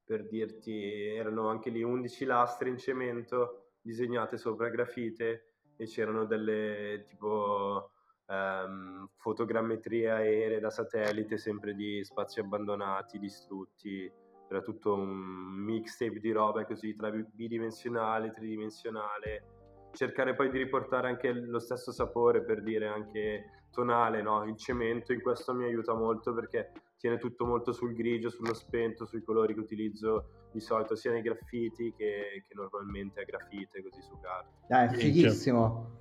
per 0.03 0.27
dirti, 0.27 0.83
erano 1.13 1.47
anche 1.47 1.69
lì 1.69 1.83
11 1.83 2.25
lastre 2.25 2.69
in 2.69 2.79
cemento 2.79 3.73
disegnate 3.79 4.39
sopra 4.39 4.69
grafite 4.69 5.51
e 5.77 5.85
c'erano 5.85 6.25
delle 6.25 7.05
tipo 7.07 7.91
um, 8.25 9.07
fotogrammetrie 9.15 10.09
aeree 10.09 10.59
da 10.59 10.71
satellite 10.71 11.37
sempre 11.37 11.75
di 11.75 12.03
spazi 12.03 12.39
abbandonati, 12.39 13.19
distrutti 13.19 14.11
era 14.49 14.61
tutto 14.61 14.93
un 14.93 15.07
mixtape 15.07 16.19
di 16.19 16.31
robe 16.31 16.65
così 16.65 16.95
tra 16.95 17.09
bidimensionale, 17.11 18.31
tridimensionale 18.31 19.43
cercare 19.91 20.35
poi 20.35 20.49
di 20.49 20.57
riportare 20.57 21.07
anche 21.07 21.31
lo 21.31 21.59
stesso 21.59 21.91
sapore 21.91 22.43
per 22.43 22.61
dire 22.61 22.87
anche 22.87 23.65
tonale, 23.71 24.21
no? 24.21 24.43
Il 24.45 24.55
cemento 24.57 25.13
in 25.13 25.21
questo 25.21 25.53
mi 25.53 25.65
aiuta 25.65 25.93
molto 25.93 26.33
perché 26.33 26.71
tiene 26.97 27.17
tutto 27.17 27.45
molto 27.45 27.71
sul 27.71 27.93
grigio, 27.93 28.29
sullo 28.29 28.53
spento, 28.53 29.05
sui 29.05 29.23
colori 29.23 29.53
che 29.53 29.59
utilizzo 29.59 30.47
di 30.51 30.59
solito 30.59 30.95
sia 30.95 31.11
nei 31.11 31.21
graffiti 31.21 31.93
che, 31.95 32.43
che 32.47 32.53
normalmente 32.55 33.21
a 33.21 33.23
grafite 33.23 33.81
così 33.81 34.01
su 34.01 34.17
carta. 34.19 34.49
Ah, 34.69 34.85
è 34.85 34.89
fighissimo. 34.89 35.97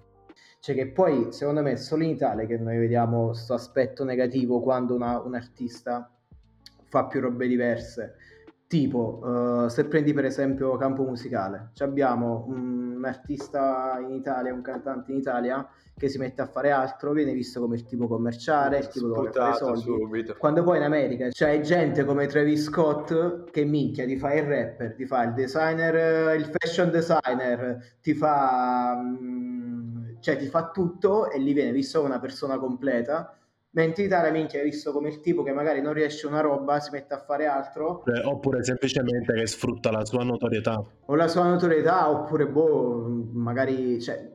Cioè 0.61 0.75
che 0.75 0.89
poi 0.89 1.33
secondo 1.33 1.63
me 1.63 1.73
è 1.73 1.77
solo 1.77 2.03
in 2.03 2.11
Italia 2.11 2.47
che 2.47 2.59
noi 2.59 2.79
vediamo 2.79 3.27
questo 3.27 3.55
aspetto 3.55 4.03
negativo 4.03 4.61
quando 4.61 4.95
una, 4.95 5.21
un 5.21 5.35
artista 5.35 6.11
fa 6.89 7.07
più 7.07 7.21
robe 7.21 7.47
diverse. 7.47 8.17
Tipo, 8.69 9.21
uh, 9.23 9.69
se 9.69 9.87
prendi 9.87 10.13
per 10.13 10.27
esempio 10.27 10.77
campo 10.77 11.03
musicale, 11.03 11.71
abbiamo 11.79 12.45
un 12.49 13.03
artista 13.03 13.99
in 13.99 14.13
Italia, 14.13 14.53
un 14.53 14.61
cantante 14.61 15.11
in 15.11 15.17
Italia 15.17 15.67
che 15.97 16.11
si 16.11 16.19
mette 16.19 16.43
a 16.43 16.47
fare 16.47 16.71
altro, 16.71 17.13
viene 17.13 17.33
visto 17.33 17.61
come 17.61 17.77
il 17.77 17.87
tipo 17.87 18.07
commerciale, 18.07 18.77
il 18.77 18.89
tipo 18.89 19.23
che 19.23 19.31
fare 19.33 19.55
soldi. 19.55 19.81
Subito. 19.81 20.37
Quando 20.37 20.63
poi 20.65 20.77
in 20.77 20.83
America 20.83 21.29
c'è 21.29 21.61
gente 21.61 22.05
come 22.05 22.27
Travis 22.27 22.65
Scott 22.65 23.51
che 23.51 23.65
minchia, 23.65 24.05
ti 24.05 24.19
fa 24.19 24.35
il 24.35 24.43
rapper, 24.43 24.95
ti 24.95 25.07
fa 25.07 25.23
il 25.23 25.33
designer, 25.33 26.37
il 26.37 26.51
fashion 26.59 26.91
designer, 26.91 27.97
ti 28.03 28.13
fa... 28.13 29.01
cioè 30.21 30.37
ti 30.37 30.47
fa 30.47 30.71
tutto 30.71 31.31
e 31.31 31.39
lì 31.39 31.55
viene 31.55 31.73
visto 31.73 32.01
come 32.01 32.11
una 32.11 32.21
persona 32.21 32.59
completa 32.59 33.33
Mentre 33.71 34.03
in 34.03 34.09
Italia, 34.09 34.31
minchia, 34.31 34.61
hai 34.61 34.65
visto 34.65 34.93
come 34.93 35.09
il 35.09 35.21
tipo 35.21 35.43
che 35.43 35.53
magari 35.53 35.81
non 35.83 35.93
riesce 35.93 36.27
una 36.27 36.41
roba 36.41 36.81
si 36.81 36.91
mette 36.91 37.15
a 37.15 37.19
fare 37.19 37.47
altro. 37.47 38.03
Eh, 38.07 38.25
oppure 38.25 38.65
semplicemente 38.65 39.35
che 39.35 39.47
sfrutta 39.47 39.91
la 39.91 40.05
sua 40.05 40.25
notorietà. 40.25 40.83
O 41.07 41.15
la 41.15 41.29
sua 41.29 41.45
notorietà, 41.45 42.11
oppure 42.11 42.49
boh, 42.49 43.07
magari... 43.33 44.01
Cioè, 44.01 44.31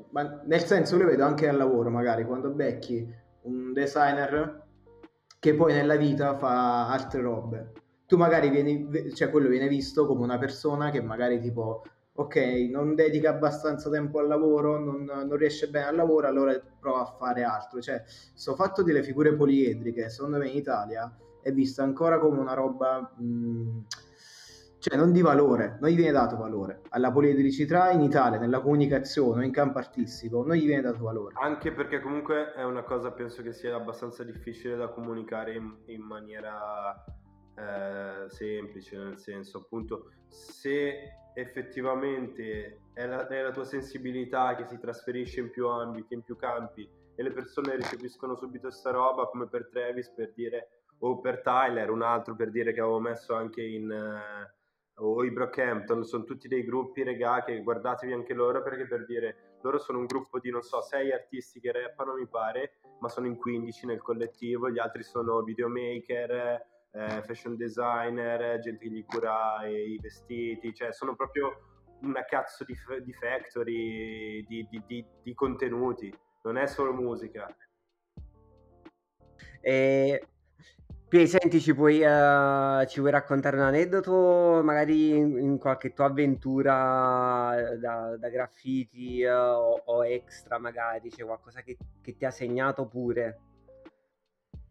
nel 0.46 0.62
senso, 0.62 0.98
lo 0.98 1.06
vedo 1.06 1.26
anche 1.26 1.48
al 1.48 1.58
lavoro, 1.58 1.90
magari, 1.90 2.26
quando 2.26 2.52
becchi 2.52 3.22
un 3.42 3.74
designer 3.74 4.62
che 5.40 5.56
poi 5.56 5.74
nella 5.74 5.96
vita 5.96 6.38
fa 6.38 6.90
altre 6.90 7.22
robe. 7.22 7.72
Tu 8.06 8.16
magari 8.18 8.50
vieni, 8.50 9.12
cioè 9.14 9.30
quello 9.30 9.50
viene 9.50 9.68
visto 9.68 10.06
come 10.06 10.22
una 10.22 10.38
persona 10.38 10.90
che 10.92 11.02
magari 11.02 11.42
tipo 11.42 11.84
ok, 12.16 12.36
non 12.70 12.94
dedica 12.94 13.32
abbastanza 13.32 13.90
tempo 13.90 14.20
al 14.20 14.28
lavoro, 14.28 14.78
non, 14.78 15.04
non, 15.04 15.36
riesce 15.36 15.68
bene 15.70 15.88
al 15.88 15.96
lavoro, 15.96 16.28
allora 16.28 16.60
prova 16.80 17.02
a 17.02 17.16
fare 17.18 17.44
altro. 17.44 17.82
Cioè, 17.82 18.04
sto 18.06 18.56
fatto 18.56 18.84
delle 18.84 19.04
figure 19.04 19.34
poliedriche, 19.34 20.10
secondo 20.10 20.38
me 20.38 20.48
in 20.48 20.56
Italia 20.56 21.12
è 21.42 21.52
vista 21.52 21.84
ancora 21.84 22.20
come 22.20 22.40
una 22.40 22.54
roba, 22.54 23.14
mh, 23.18 23.26
mm, 23.26 23.80
cioè 24.78 24.98
non 24.98 25.12
di 25.12 25.22
valore, 25.22 25.78
non 25.80 25.90
gli 25.90 25.96
viene 25.96 26.12
dato 26.12 26.38
valore. 26.38 26.82
Alla 26.90 27.12
poliedricità 27.12 27.90
in 27.90 28.02
Italia, 28.02 28.38
nella 28.38 28.60
comunicazione 28.60 29.46
in 29.46 29.52
campo 29.52 29.80
artistico, 29.80 30.46
non 30.46 30.56
gli 30.56 30.66
viene 30.66 30.82
dato 30.82 31.04
valore. 31.04 31.34
Anche 31.42 31.72
perché 31.72 32.00
comunque 32.00 32.54
è 32.54 32.64
una 32.64 32.84
cosa, 32.84 33.12
penso 33.12 33.42
che 33.42 33.54
sia 33.54 33.76
abbastanza 33.76 34.24
difficile 34.24 34.76
da 34.76 34.90
comunicare 34.90 35.56
in, 35.56 35.74
in 35.86 36.02
maniera 36.02 37.04
eh, 37.56 38.30
semplice, 38.30 38.98
nel 38.98 39.18
senso 39.18 39.60
appunto 39.60 40.12
se 40.28 41.22
effettivamente 41.34 42.82
è 42.94 43.06
la, 43.06 43.28
è 43.28 43.42
la, 43.42 43.52
tua 43.52 43.64
sensibilità 43.64 44.56
che 44.56 44.66
si 44.66 44.80
trasferisce 44.80 45.40
in 45.40 45.50
più 45.50 45.68
ambiti, 45.68 46.14
in 46.14 46.24
più 46.24 46.36
campi 46.36 46.88
e 47.16 47.24
le 47.24 47.32
persone 47.32 47.76
ricepiscono 47.76 48.36
subito 48.36 48.72
sta 48.72 48.92
roba 48.92 49.28
come 49.28 49.48
per 49.48 49.70
Travis 49.72 50.10
per 50.10 50.34
dire 50.34 50.84
o 51.00 51.20
per 51.20 51.42
Tyler, 51.42 51.90
un 51.90 52.02
altro 52.02 52.36
per 52.36 52.50
dire 52.50 52.72
che 52.74 52.80
avevo 52.80 53.00
messo 53.00 53.34
anche 53.34 53.62
in 53.62 53.90
uh, 53.90 55.06
o 55.06 55.24
i 55.24 55.32
Brockhampton, 55.32 56.04
sono 56.04 56.24
tutti 56.24 56.48
dei 56.48 56.64
gruppi 56.64 57.04
regà 57.04 57.44
che 57.44 57.62
guardatevi 57.62 58.14
anche 58.14 58.34
loro 58.34 58.62
perché 58.62 58.86
per 58.86 59.06
dire 59.06 59.58
loro 59.62 59.80
sono 59.80 60.00
un 60.00 60.06
gruppo 60.06 60.40
di 60.40 60.50
non 60.50 60.62
so 60.62 60.82
sei 60.82 61.12
artisti 61.12 61.60
che 61.60 61.72
rappano 61.72 62.14
mi 62.14 62.28
pare 62.28 62.76
ma 63.00 63.10
sono 63.10 63.28
in 63.28 63.38
15 63.38 63.88
nel 63.88 64.02
collettivo, 64.02 64.70
gli 64.70 64.80
altri 64.80 65.04
sono 65.04 65.42
videomaker 65.42 66.72
eh, 66.94 67.24
fashion 67.24 67.56
designer, 67.56 68.60
gente 68.60 68.86
che 68.86 68.92
gli 68.92 69.06
cura 69.06 69.66
i 69.66 69.98
vestiti, 70.00 70.74
cioè 70.74 70.94
sono 70.94 71.16
proprio 71.16 71.72
una 72.02 72.24
cazzo 72.26 72.64
di, 72.64 72.76
di 73.04 73.14
factory 73.14 74.46
di, 74.46 74.68
di, 74.70 75.06
di, 75.24 75.34
contenuti, 75.34 76.14
non 76.44 76.58
è 76.58 76.68
solo 76.68 76.94
musica. 76.94 77.48
E... 79.62 80.28
Poi, 81.14 81.28
senti, 81.28 81.62
ci 81.62 81.76
puoi, 81.76 82.02
uh, 82.02 82.88
ci 82.88 83.00
vuoi 83.00 83.12
raccontare 83.12 83.56
un 83.56 83.62
aneddoto, 83.62 84.62
magari 84.64 85.16
in, 85.16 85.38
in 85.38 85.58
qualche 85.60 85.94
tua 85.94 86.06
avventura 86.06 87.76
da, 87.80 88.18
da 88.18 88.30
graffiti 88.30 89.24
uh, 89.24 89.30
o, 89.32 89.82
o, 89.86 90.04
extra, 90.04 90.58
magari, 90.58 91.12
c'è 91.12 91.24
qualcosa 91.24 91.62
che, 91.62 91.78
che 92.02 92.16
ti 92.16 92.26
ha 92.26 92.32
segnato 92.32 92.88
pure? 92.88 93.40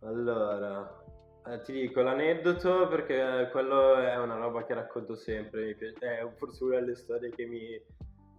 Allora, 0.01 1.02
eh, 1.47 1.61
ti 1.63 1.73
dico 1.73 2.03
l'aneddoto 2.03 2.87
perché 2.89 3.49
quello 3.51 3.97
è 3.97 4.17
una 4.19 4.37
roba 4.37 4.65
che 4.65 4.75
racconto 4.75 5.15
sempre, 5.15 5.77
è 5.77 6.29
forse 6.37 6.65
una 6.65 6.81
delle 6.81 6.95
storie 6.95 7.31
che 7.31 7.47
mi, 7.47 7.81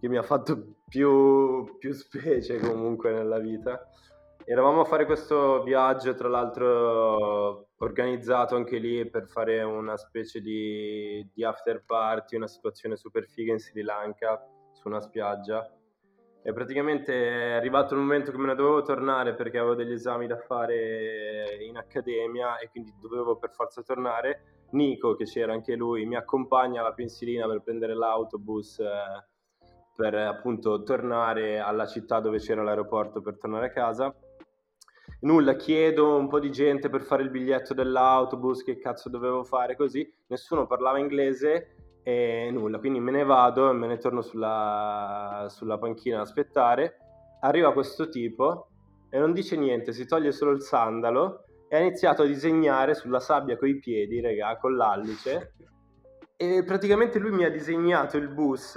che 0.00 0.08
mi 0.08 0.16
ha 0.16 0.22
fatto 0.22 0.76
più, 0.88 1.76
più, 1.78 1.92
specie 1.92 2.58
comunque 2.58 3.12
nella 3.12 3.38
vita. 3.38 3.88
Eravamo 4.46 4.82
a 4.82 4.84
fare 4.84 5.06
questo 5.06 5.62
viaggio, 5.62 6.14
tra 6.14 6.28
l'altro 6.28 7.68
organizzato 7.78 8.56
anche 8.56 8.78
lì 8.78 9.08
per 9.08 9.26
fare 9.26 9.62
una 9.62 9.96
specie 9.96 10.40
di, 10.40 11.26
di 11.32 11.44
after 11.44 11.82
party, 11.84 12.36
una 12.36 12.46
situazione 12.46 12.96
super 12.96 13.26
figa 13.26 13.52
in 13.52 13.58
Sri 13.58 13.82
Lanka, 13.82 14.42
su 14.72 14.88
una 14.88 15.00
spiaggia 15.00 15.66
e 16.46 16.52
praticamente 16.52 17.12
è 17.14 17.52
arrivato 17.52 17.94
il 17.94 18.00
momento 18.00 18.30
che 18.30 18.36
me 18.36 18.48
ne 18.48 18.54
dovevo 18.54 18.82
tornare 18.82 19.34
perché 19.34 19.56
avevo 19.56 19.74
degli 19.74 19.92
esami 19.92 20.26
da 20.26 20.36
fare 20.36 21.56
in 21.66 21.78
accademia 21.78 22.58
e 22.58 22.68
quindi 22.68 22.92
dovevo 23.00 23.36
per 23.36 23.50
forza 23.50 23.82
tornare. 23.82 24.66
Nico, 24.72 25.14
che 25.14 25.24
c'era 25.24 25.54
anche 25.54 25.74
lui, 25.74 26.04
mi 26.04 26.16
accompagna 26.16 26.82
alla 26.82 26.92
pensilina 26.92 27.46
per 27.46 27.62
prendere 27.62 27.94
l'autobus 27.94 28.78
eh, 28.78 28.86
per 29.96 30.14
appunto 30.16 30.82
tornare 30.82 31.60
alla 31.60 31.86
città 31.86 32.20
dove 32.20 32.36
c'era 32.36 32.62
l'aeroporto 32.62 33.22
per 33.22 33.38
tornare 33.38 33.66
a 33.68 33.70
casa. 33.70 34.14
Nulla, 35.20 35.54
chiedo 35.54 36.14
un 36.14 36.28
po' 36.28 36.40
di 36.40 36.50
gente 36.50 36.90
per 36.90 37.00
fare 37.04 37.22
il 37.22 37.30
biglietto 37.30 37.72
dell'autobus, 37.72 38.62
che 38.62 38.76
cazzo 38.76 39.08
dovevo 39.08 39.44
fare 39.44 39.76
così. 39.76 40.06
Nessuno 40.26 40.66
parlava 40.66 40.98
inglese 40.98 41.83
e 42.04 42.50
nulla, 42.52 42.78
quindi 42.78 43.00
me 43.00 43.10
ne 43.10 43.24
vado 43.24 43.70
e 43.70 43.72
me 43.72 43.86
ne 43.86 43.96
torno 43.96 44.20
sulla, 44.20 45.46
sulla 45.48 45.78
panchina 45.78 46.16
ad 46.16 46.26
aspettare. 46.26 46.98
Arriva 47.40 47.72
questo 47.72 48.10
tipo 48.10 48.68
e 49.08 49.18
non 49.18 49.32
dice 49.32 49.56
niente, 49.56 49.92
si 49.92 50.06
toglie 50.06 50.30
solo 50.30 50.50
il 50.50 50.60
sandalo 50.60 51.44
e 51.66 51.76
ha 51.76 51.80
iniziato 51.80 52.22
a 52.22 52.26
disegnare 52.26 52.94
sulla 52.94 53.20
sabbia 53.20 53.56
coi 53.56 53.78
piedi, 53.78 54.20
raga, 54.20 54.58
con 54.58 54.76
l'allice. 54.76 55.54
E 56.36 56.62
praticamente 56.62 57.18
lui 57.18 57.30
mi 57.30 57.44
ha 57.44 57.50
disegnato 57.50 58.18
il 58.18 58.28
bus 58.28 58.76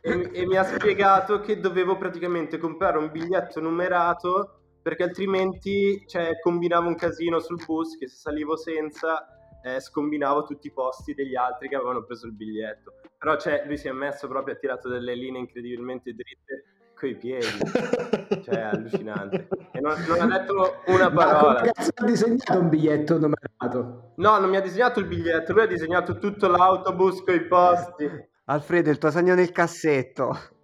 e, 0.00 0.30
e 0.32 0.46
mi 0.46 0.56
ha 0.56 0.64
spiegato 0.64 1.38
che 1.40 1.60
dovevo 1.60 1.96
praticamente 1.96 2.58
comprare 2.58 2.98
un 2.98 3.12
biglietto 3.12 3.60
numerato 3.60 4.62
perché 4.82 5.04
altrimenti 5.04 6.02
cioè, 6.06 6.40
combinavo 6.40 6.88
un 6.88 6.96
casino 6.96 7.38
sul 7.38 7.62
bus 7.64 7.96
che 7.96 8.08
se 8.08 8.16
salivo 8.16 8.56
senza 8.56 9.24
eh, 9.62 9.80
scombinavo 9.80 10.44
tutti 10.44 10.68
i 10.68 10.72
posti 10.72 11.14
degli 11.14 11.36
altri 11.36 11.68
che 11.68 11.76
avevano 11.76 12.04
preso 12.04 12.26
il 12.26 12.32
biglietto. 12.32 12.94
Però 13.18 13.36
cioè, 13.36 13.64
lui 13.66 13.76
si 13.76 13.88
è 13.88 13.92
messo 13.92 14.28
proprio, 14.28 14.54
ha 14.54 14.58
tirato 14.58 14.88
delle 14.88 15.14
linee 15.14 15.40
incredibilmente 15.40 16.14
dritte 16.14 16.64
coi 16.94 17.16
piedi. 17.16 17.46
cioè, 18.44 18.60
allucinante. 18.60 19.48
E 19.72 19.80
non, 19.80 19.94
non, 20.06 20.20
ha 20.20 20.38
detto 20.38 20.82
una 20.86 21.10
parola. 21.10 21.62
Ma 21.62 21.70
ha 21.94 22.04
disegnato 22.04 22.58
un 22.58 22.68
biglietto 22.68 23.18
numerato? 23.18 24.12
No, 24.16 24.38
non 24.38 24.48
mi 24.48 24.56
ha 24.56 24.60
disegnato 24.60 25.00
il 25.00 25.06
biglietto, 25.06 25.52
lui 25.52 25.62
ha 25.62 25.66
disegnato 25.66 26.18
tutto 26.18 26.48
l'autobus 26.48 27.22
coi 27.22 27.46
posti. 27.46 28.28
Alfredo, 28.44 28.90
il 28.90 28.98
tuo 28.98 29.10
segno 29.10 29.34
nel 29.34 29.52
cassetto 29.52 30.58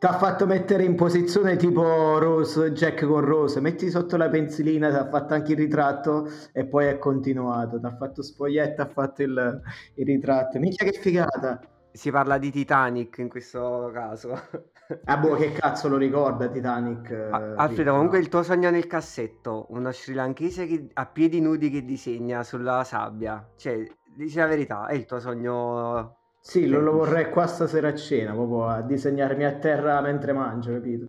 ti 0.00 0.06
ha 0.06 0.16
fatto 0.16 0.46
mettere 0.46 0.82
in 0.84 0.94
posizione 0.94 1.56
tipo 1.56 2.18
Rose, 2.18 2.72
Jack 2.72 3.04
con 3.04 3.20
Rose, 3.20 3.60
metti 3.60 3.90
sotto 3.90 4.16
la 4.16 4.30
pensilina, 4.30 4.88
ti 4.88 4.96
ha 4.96 5.06
fatto 5.06 5.34
anche 5.34 5.52
il 5.52 5.58
ritratto 5.58 6.26
e 6.54 6.64
poi 6.64 6.86
è 6.86 6.96
continuato, 6.96 7.78
ti 7.78 7.84
ha 7.84 7.94
fatto 7.94 8.22
spoglietta, 8.22 8.84
ha 8.84 8.88
fatto 8.88 9.22
il, 9.22 9.60
il 9.96 10.06
ritratto, 10.06 10.58
minchia 10.58 10.90
che 10.90 10.98
figata! 10.98 11.60
Si 11.92 12.10
parla 12.10 12.38
di 12.38 12.50
Titanic 12.50 13.18
in 13.18 13.28
questo 13.28 13.90
caso. 13.92 14.40
Ah 15.04 15.18
boh, 15.18 15.34
che 15.34 15.52
cazzo 15.52 15.88
lo 15.88 15.98
ricorda 15.98 16.48
Titanic? 16.48 17.28
Ah, 17.30 17.56
Alfredo, 17.56 17.90
comunque 17.90 18.20
il 18.20 18.28
tuo 18.28 18.42
sogno 18.42 18.70
nel 18.70 18.86
cassetto, 18.86 19.66
uno 19.68 19.92
sri 19.92 20.14
lankese 20.14 20.66
che, 20.66 20.88
a 20.94 21.04
piedi 21.04 21.42
nudi 21.42 21.68
che 21.68 21.84
disegna 21.84 22.42
sulla 22.42 22.84
sabbia, 22.84 23.46
cioè, 23.54 23.86
dici 24.16 24.38
la 24.38 24.46
verità, 24.46 24.86
è 24.86 24.94
il 24.94 25.04
tuo 25.04 25.20
sogno 25.20 26.19
sì, 26.40 26.66
lo, 26.66 26.80
lo 26.80 26.92
vorrei 26.92 27.30
qua 27.30 27.46
stasera 27.46 27.88
a 27.88 27.94
cena, 27.94 28.32
proprio 28.32 28.66
a 28.66 28.82
disegnarmi 28.82 29.44
a 29.44 29.52
terra 29.52 30.00
mentre 30.00 30.32
mangio, 30.32 30.72
capito? 30.72 31.06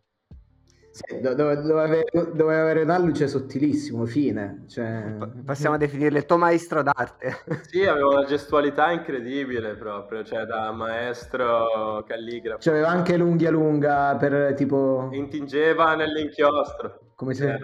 Sì, 0.92 1.22
do- 1.22 1.34
dove, 1.34 1.62
dove 1.62 1.82
avere, 1.82 2.04
dove 2.34 2.60
avere 2.60 2.82
un 2.82 2.90
alluce 2.90 3.30
sottilissimo, 3.30 4.06
fine. 4.06 4.66
Cioè... 4.68 5.16
P- 5.18 5.44
possiamo 5.46 5.78
definirlo 5.78 6.18
il 6.18 6.26
tuo 6.26 6.38
maestro 6.38 6.84
d'arte. 6.84 7.38
Sì, 7.72 7.86
aveva 7.86 8.08
una 8.08 8.26
gestualità 8.26 8.92
incredibile 8.92 9.76
proprio, 9.76 10.26
cioè 10.26 10.44
da 10.44 10.70
maestro 10.74 12.04
calligrafo. 12.06 12.60
Cioè, 12.60 12.74
aveva 12.74 12.90
anche 12.90 13.16
l'unghia 13.16 13.50
lunga 13.50 14.18
per 14.18 14.54
tipo... 14.56 15.08
Intingeva 15.14 15.96
nell'inchiostro. 15.96 17.14
Come 17.16 17.34
se... 17.34 17.54
Eh. 17.54 17.60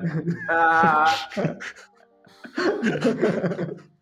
Ah! 0.48 1.08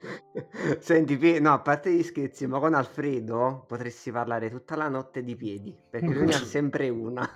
Senti, 0.80 1.40
no, 1.40 1.52
a 1.54 1.60
parte 1.60 1.92
gli 1.92 2.02
scherzi, 2.02 2.46
ma 2.46 2.58
con 2.60 2.74
Alfredo 2.74 3.64
potresti 3.66 4.12
parlare 4.12 4.48
tutta 4.48 4.76
la 4.76 4.88
notte 4.88 5.22
di 5.24 5.34
piedi, 5.34 5.74
perché 5.90 6.12
lui 6.14 6.26
ne 6.26 6.34
ha 6.34 6.38
sempre 6.40 6.88
una. 6.88 7.28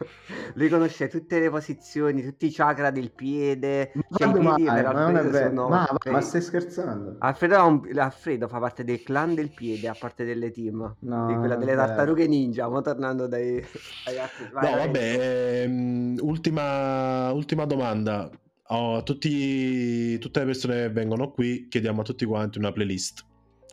Lui 0.55 0.68
conosce 0.68 1.09
tutte 1.09 1.40
le 1.40 1.51
posizioni, 1.51 2.22
tutti 2.22 2.46
i 2.46 2.53
chakra 2.53 2.90
del 2.90 3.11
piede. 3.11 3.90
Ma 3.94 4.03
Cioè, 4.16 4.29
i 4.29 4.33
piedi 4.33 4.62
mai? 4.62 4.83
Ma 4.83 4.92
non 4.92 5.16
è 5.16 5.25
vero. 5.25 5.68
Ma, 5.68 5.87
ma 6.11 6.20
stai 6.20 6.40
scherzando? 6.40 7.16
Alfredo, 7.18 7.57
ha 7.57 7.64
un- 7.64 7.98
Alfredo 7.98 8.46
fa 8.48 8.59
parte 8.59 8.85
del 8.85 9.03
clan 9.03 9.35
del 9.35 9.51
piede, 9.51 9.88
a 9.88 9.94
parte 9.94 10.25
delle 10.25 10.51
team. 10.51 10.94
No, 11.01 11.27
di 11.27 11.37
quella 11.37 11.57
delle 11.57 11.75
tartarughe 11.75 12.27
ninja, 12.29 12.68
mo 12.68 12.81
tornando 12.81 13.27
dai, 13.27 13.64
dai 14.05 14.18
altri. 14.18 14.48
Vai, 14.53 14.70
No, 14.70 14.77
vai. 14.77 14.87
vabbè, 14.87 15.62
ehm, 15.64 16.16
ultima, 16.20 17.33
ultima 17.33 17.64
domanda. 17.64 18.31
Oh, 18.74 18.96
a 18.96 19.02
tutti, 19.02 20.18
tutte 20.18 20.40
le 20.40 20.46
persone 20.46 20.74
che 20.76 20.88
vengono 20.88 21.30
qui 21.30 21.68
chiediamo 21.68 22.00
a 22.00 22.04
tutti 22.04 22.24
quanti 22.24 22.56
una 22.56 22.72
playlist. 22.72 23.22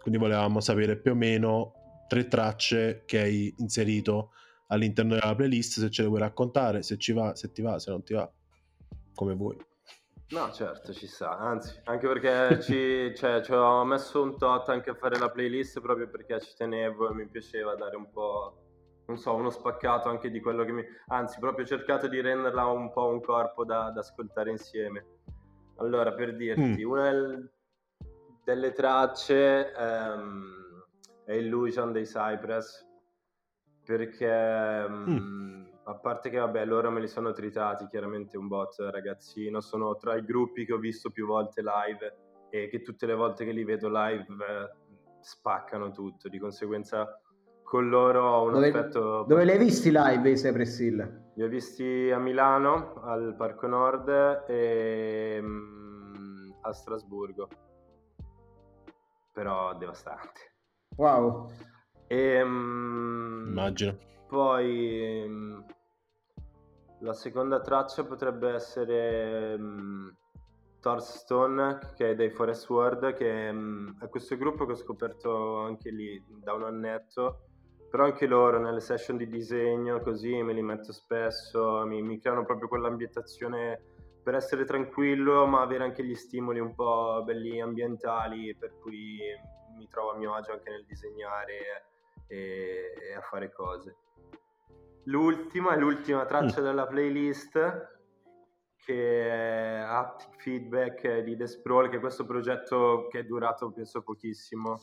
Quindi 0.01 0.19
volevamo 0.19 0.59
sapere 0.59 0.97
più 0.97 1.11
o 1.11 1.15
meno 1.15 1.71
tre 2.09 2.27
tracce 2.27 3.03
che 3.05 3.19
hai 3.21 3.53
inserito 3.59 4.31
all'interno 4.67 5.13
della 5.13 5.33
playlist, 5.35 5.79
se 5.79 5.89
ce 5.89 6.01
le 6.01 6.09
vuoi 6.09 6.19
raccontare, 6.19 6.83
se 6.83 6.97
ci 6.97 7.13
va, 7.13 7.33
se 7.33 7.49
ti 7.53 7.61
va, 7.61 7.79
se 7.79 7.91
non 7.91 8.03
ti 8.03 8.13
va, 8.13 8.29
come 9.15 9.35
vuoi. 9.35 9.55
No, 10.31 10.51
certo, 10.51 10.93
ci 10.93 11.07
sta, 11.07 11.37
anzi, 11.37 11.79
anche 11.85 12.05
perché 12.05 12.61
ci, 12.61 13.15
cioè, 13.15 13.41
ci 13.41 13.53
ho 13.53 13.85
messo 13.85 14.21
un 14.21 14.37
tot 14.37 14.67
anche 14.67 14.89
a 14.89 14.95
fare 14.95 15.17
la 15.17 15.31
playlist 15.31 15.79
proprio 15.79 16.09
perché 16.09 16.41
ci 16.41 16.53
tenevo 16.57 17.09
e 17.09 17.13
mi 17.13 17.25
piaceva 17.25 17.73
dare 17.75 17.95
un 17.95 18.11
po', 18.11 18.68
non 19.09 19.17
so, 19.17 19.33
uno 19.33 19.49
spaccato 19.49 20.07
anche 20.07 20.29
di 20.29 20.39
quello 20.39 20.63
che 20.63 20.71
mi... 20.71 20.85
Anzi, 21.07 21.39
proprio 21.39 21.65
ho 21.65 21.67
cercato 21.67 22.07
di 22.07 22.21
renderla 22.21 22.67
un 22.67 22.91
po' 22.91 23.07
un 23.07 23.21
corpo 23.21 23.65
da, 23.65 23.89
da 23.89 24.01
ascoltare 24.01 24.51
insieme. 24.51 25.05
Allora, 25.77 26.13
per 26.13 26.35
dirti, 26.35 26.85
Mm. 26.85 26.89
una 26.89 27.09
del- 27.09 27.51
delle 28.43 28.71
tracce 28.71 29.73
ehm, 29.73 30.85
è 31.25 31.33
Illusion 31.33 31.91
dei 31.91 32.03
Cypress, 32.05 32.85
perché 33.83 34.87
mm, 34.87 35.65
a 35.85 35.95
parte 35.95 36.29
che 36.29 36.37
vabbè 36.37 36.63
loro 36.65 36.91
me 36.91 36.99
li 36.99 37.07
sono 37.07 37.31
tritati 37.31 37.87
chiaramente 37.87 38.37
un 38.37 38.47
bot 38.47 38.75
ragazzino 38.77 39.59
sono 39.61 39.95
tra 39.95 40.15
i 40.15 40.23
gruppi 40.23 40.65
che 40.65 40.73
ho 40.73 40.77
visto 40.77 41.09
più 41.09 41.25
volte 41.25 41.63
live 41.63 42.17
e 42.51 42.67
che 42.67 42.81
tutte 42.83 43.07
le 43.07 43.15
volte 43.15 43.45
che 43.45 43.51
li 43.51 43.63
vedo 43.63 43.89
live 43.89 44.25
eh, 44.45 44.69
spaccano 45.21 45.89
tutto 45.91 46.29
di 46.29 46.37
conseguenza 46.37 47.19
con 47.69 47.87
loro 47.87 48.23
ho 48.27 48.43
un 48.45 48.53
Dove, 48.53 48.69
affetto 48.69 49.25
dove 49.27 49.45
li 49.45 49.51
hai 49.51 49.59
visti 49.59 49.91
live 49.93 50.27
i 50.31 50.33
Cypress 50.33 50.79
Hill? 50.79 51.31
li 51.35 51.43
ho 51.43 51.47
visti 51.47 52.09
a 52.09 52.17
Milano 52.17 52.95
al 53.03 53.35
Parco 53.37 53.67
Nord 53.67 54.09
e 54.47 55.37
mm, 55.39 56.49
a 56.61 56.73
Strasburgo 56.73 57.47
però 59.31 59.75
devastante 59.77 60.55
Wow. 60.97 61.51
e, 62.07 62.43
mm, 62.43 63.47
Immagino. 63.49 63.97
Poi 64.27 65.25
mm, 65.27 65.59
la 67.01 67.13
seconda 67.13 67.61
traccia 67.61 68.03
potrebbe 68.03 68.51
essere 68.51 69.55
mm, 69.57 70.07
Thorstone, 70.81 71.79
che 71.95 72.11
è 72.11 72.15
dei 72.15 72.29
Forest 72.31 72.67
World, 72.69 73.13
che 73.13 73.49
è 73.49 74.09
questo 74.09 74.35
gruppo 74.37 74.65
che 74.65 74.71
ho 74.71 74.75
scoperto 74.75 75.59
anche 75.59 75.91
lì 75.91 76.21
da 76.41 76.53
un 76.53 76.63
annetto, 76.63 77.48
però 77.89 78.05
anche 78.05 78.27
loro 78.27 78.59
nelle 78.59 78.79
session 78.79 79.17
di 79.17 79.27
disegno 79.27 79.99
così 80.01 80.41
me 80.43 80.53
li 80.53 80.61
metto 80.61 80.93
spesso, 80.93 81.85
mi, 81.85 82.01
mi 82.01 82.19
creano 82.19 82.45
proprio 82.45 82.67
quell'ambientazione 82.67 83.81
per 84.21 84.35
essere 84.35 84.65
tranquillo, 84.65 85.47
ma 85.47 85.61
avere 85.61 85.83
anche 85.83 86.03
gli 86.03 86.13
stimoli 86.13 86.59
un 86.59 86.75
po' 86.75 87.23
belli 87.25 87.59
ambientali, 87.59 88.55
per 88.55 88.77
cui 88.79 89.19
mi 89.75 89.87
trovo 89.87 90.11
a 90.11 90.17
mio 90.17 90.33
agio 90.33 90.51
anche 90.51 90.69
nel 90.69 90.85
disegnare 90.85 91.85
e, 92.27 92.93
e 93.09 93.15
a 93.15 93.21
fare 93.21 93.51
cose. 93.51 93.95
L'ultima 95.05 95.75
l'ultima 95.75 96.25
traccia 96.25 96.61
della 96.61 96.85
playlist 96.85 97.97
che 98.75 99.29
è 99.29 99.79
Haptic 99.79 100.41
Feedback 100.41 101.19
di 101.19 101.35
The 101.35 101.47
Sprawl, 101.47 101.89
che 101.89 101.97
è 101.97 101.99
questo 101.99 102.25
progetto 102.25 103.07
che 103.09 103.19
è 103.19 103.23
durato 103.23 103.71
penso 103.71 104.01
pochissimo, 104.01 104.79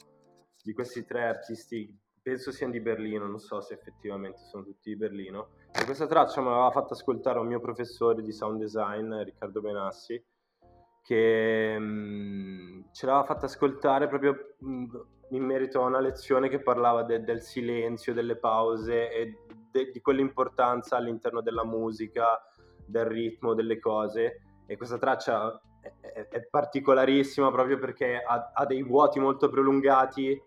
di 0.63 0.73
questi 0.73 1.05
tre 1.05 1.25
artisti, 1.27 1.97
penso 2.27 2.51
siano 2.51 2.73
di 2.73 2.81
Berlino, 2.81 3.29
non 3.29 3.39
so 3.39 3.61
se 3.61 3.75
effettivamente 3.75 4.41
sono 4.51 4.65
tutti 4.65 4.91
di 4.91 4.97
Berlino. 4.97 5.51
E 5.71 5.85
questa 5.85 6.09
traccia 6.09 6.41
me 6.41 6.49
l'aveva 6.49 6.73
fatta 6.73 6.95
ascoltare 6.95 7.39
un 7.39 7.47
mio 7.47 7.61
professore 7.61 8.21
di 8.21 8.33
sound 8.33 8.59
design, 8.59 9.15
Riccardo 9.23 9.61
Benassi, 9.61 10.21
che 11.03 11.77
mm, 11.79 12.81
ce 12.91 13.07
l'aveva 13.07 13.25
fatta 13.25 13.47
ascoltare 13.47 14.09
proprio 14.09 14.57
mm, 14.65 14.85
in 15.31 15.45
merito 15.45 15.81
a 15.81 15.87
una 15.87 16.01
lezione 16.01 16.49
che 16.49 16.61
parlava 16.61 17.05
de- 17.05 17.23
del 17.23 17.43
silenzio, 17.43 18.13
delle 18.13 18.35
pause 18.35 19.09
e 19.09 19.39
de- 19.71 19.93
di 19.93 20.01
quell'importanza 20.01 20.97
all'interno 20.97 21.41
della 21.43 21.65
musica, 21.65 22.43
del 22.85 23.05
ritmo, 23.05 23.55
delle 23.55 23.79
cose. 23.79 24.41
E 24.67 24.77
questa 24.77 24.99
traccia 24.99 25.61
è- 26.01 26.27
è 26.27 26.43
particolarissima 26.43 27.53
proprio 27.53 27.79
perché 27.79 28.17
ha, 28.21 28.51
ha 28.53 28.67
dei 28.67 28.83
vuoti 28.83 29.21
molto 29.21 29.49
prolungati 29.49 30.43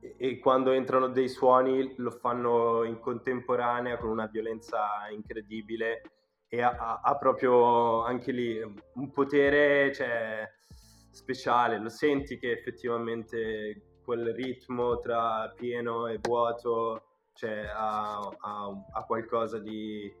e, 0.00 0.38
quando 0.38 0.70
entrano 0.72 1.08
dei 1.08 1.28
suoni 1.28 1.94
lo 1.96 2.10
fanno 2.10 2.84
in 2.84 2.98
contemporanea 3.00 3.96
con 3.96 4.10
una 4.10 4.26
violenza 4.26 5.08
incredibile 5.10 6.02
e 6.48 6.62
ha, 6.62 7.00
ha- 7.02 7.16
proprio 7.16 8.02
anche 8.04 8.32
lì 8.32 8.58
un 8.60 9.10
potere 9.10 9.92
cioè, 9.92 10.48
speciale, 11.10 11.78
lo 11.78 11.88
senti 11.88 12.38
che 12.38 12.52
effettivamente 12.52 13.98
quel 14.02 14.32
ritmo 14.34 14.98
tra 14.98 15.52
pieno 15.54 16.06
e 16.06 16.18
vuoto 16.20 17.02
cioè, 17.34 17.66
ha, 17.72 18.18
ha- 18.18 18.84
ha 18.92 19.04
qualcosa 19.04 19.58
di, 19.58 20.12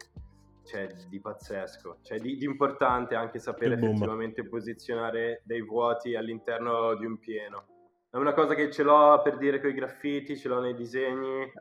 cioè, 0.64 0.86
di 1.08 1.20
pazzesco, 1.20 1.98
cioè, 2.02 2.18
di, 2.18 2.36
di 2.36 2.44
importante 2.44 3.14
anche 3.14 3.38
sapere 3.38 3.74
effettivamente 3.74 4.46
posizionare 4.46 5.40
dei 5.44 5.62
vuoti 5.62 6.14
all'interno 6.14 6.94
di 6.94 7.06
un 7.06 7.18
pieno. 7.18 7.77
È 8.10 8.16
una 8.16 8.32
cosa 8.32 8.54
che 8.54 8.70
ce 8.70 8.82
l'ho 8.82 9.20
per 9.22 9.36
dire 9.36 9.60
con 9.60 9.68
i 9.68 9.74
graffiti, 9.74 10.36
ce 10.36 10.48
l'ho 10.48 10.60
nei 10.60 10.74
disegni, 10.74 11.52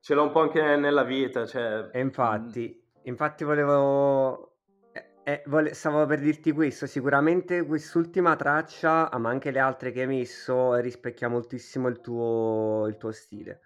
ce 0.00 0.14
l'ho 0.14 0.24
un 0.24 0.32
po' 0.32 0.40
anche 0.40 0.60
nella 0.76 1.04
vita, 1.04 1.46
cioè... 1.46 1.90
E 1.92 2.00
infatti, 2.00 2.76
infatti 3.02 3.44
volevo... 3.44 4.56
eh, 4.92 5.12
eh, 5.22 5.42
vole- 5.46 5.74
stavo 5.74 6.04
per 6.06 6.18
dirti 6.18 6.50
questo, 6.50 6.86
sicuramente 6.86 7.64
quest'ultima 7.64 8.34
traccia, 8.34 9.08
ma 9.16 9.28
anche 9.30 9.52
le 9.52 9.60
altre 9.60 9.92
che 9.92 10.00
hai 10.00 10.08
messo, 10.08 10.74
rispecchia 10.74 11.28
moltissimo 11.28 11.86
il 11.86 12.00
tuo, 12.00 12.86
il 12.88 12.96
tuo 12.96 13.12
stile. 13.12 13.60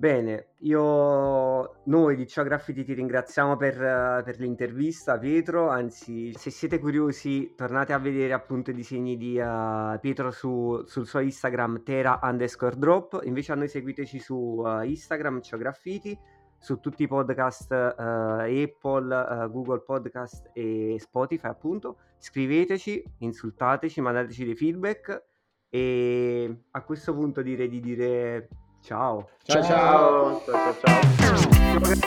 Bene, 0.00 0.54
io, 0.60 1.82
noi 1.84 2.16
di 2.16 2.26
Ciao 2.26 2.42
Graffiti 2.42 2.84
ti 2.84 2.94
ringraziamo 2.94 3.58
per, 3.58 4.22
per 4.24 4.38
l'intervista, 4.38 5.18
Pietro, 5.18 5.68
anzi, 5.68 6.32
se 6.32 6.50
siete 6.50 6.78
curiosi, 6.78 7.52
tornate 7.54 7.92
a 7.92 7.98
vedere 7.98 8.32
appunto 8.32 8.70
i 8.70 8.74
disegni 8.74 9.18
di 9.18 9.36
eh, 9.36 9.98
Pietro 10.00 10.30
su- 10.30 10.82
sul 10.86 11.06
suo 11.06 11.20
Instagram, 11.20 11.82
tera 11.82 12.18
underscore 12.22 12.78
drop, 12.78 13.20
invece 13.24 13.52
a 13.52 13.56
noi 13.56 13.68
seguiteci 13.68 14.18
su 14.20 14.64
eh, 14.64 14.88
Instagram, 14.88 15.42
Ciao 15.42 15.58
Graffiti, 15.58 16.18
su 16.58 16.80
tutti 16.80 17.02
i 17.02 17.06
podcast 17.06 17.70
eh, 17.70 18.62
Apple, 18.62 19.48
Google 19.50 19.82
Podcast 19.82 20.48
e 20.54 20.96
Spotify 20.98 21.48
appunto. 21.48 21.98
Scriveteci, 22.16 23.04
insultateci, 23.18 24.00
mandateci 24.00 24.46
dei 24.46 24.56
feedback 24.56 25.24
e 25.68 26.62
a 26.70 26.82
questo 26.84 27.12
punto 27.12 27.42
direi 27.42 27.68
di 27.68 27.80
dire 27.80 28.48
ciao. 28.82 29.28
Ciao 29.44 29.62
Ciao, 29.62 30.42
ciao, 30.44 30.44
ciao. 30.44 30.74
ciao. 30.80 32.00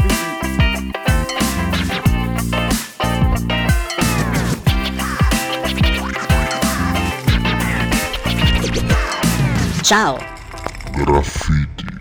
Ciao! 9.84 10.18
Graffiti. 10.91 11.93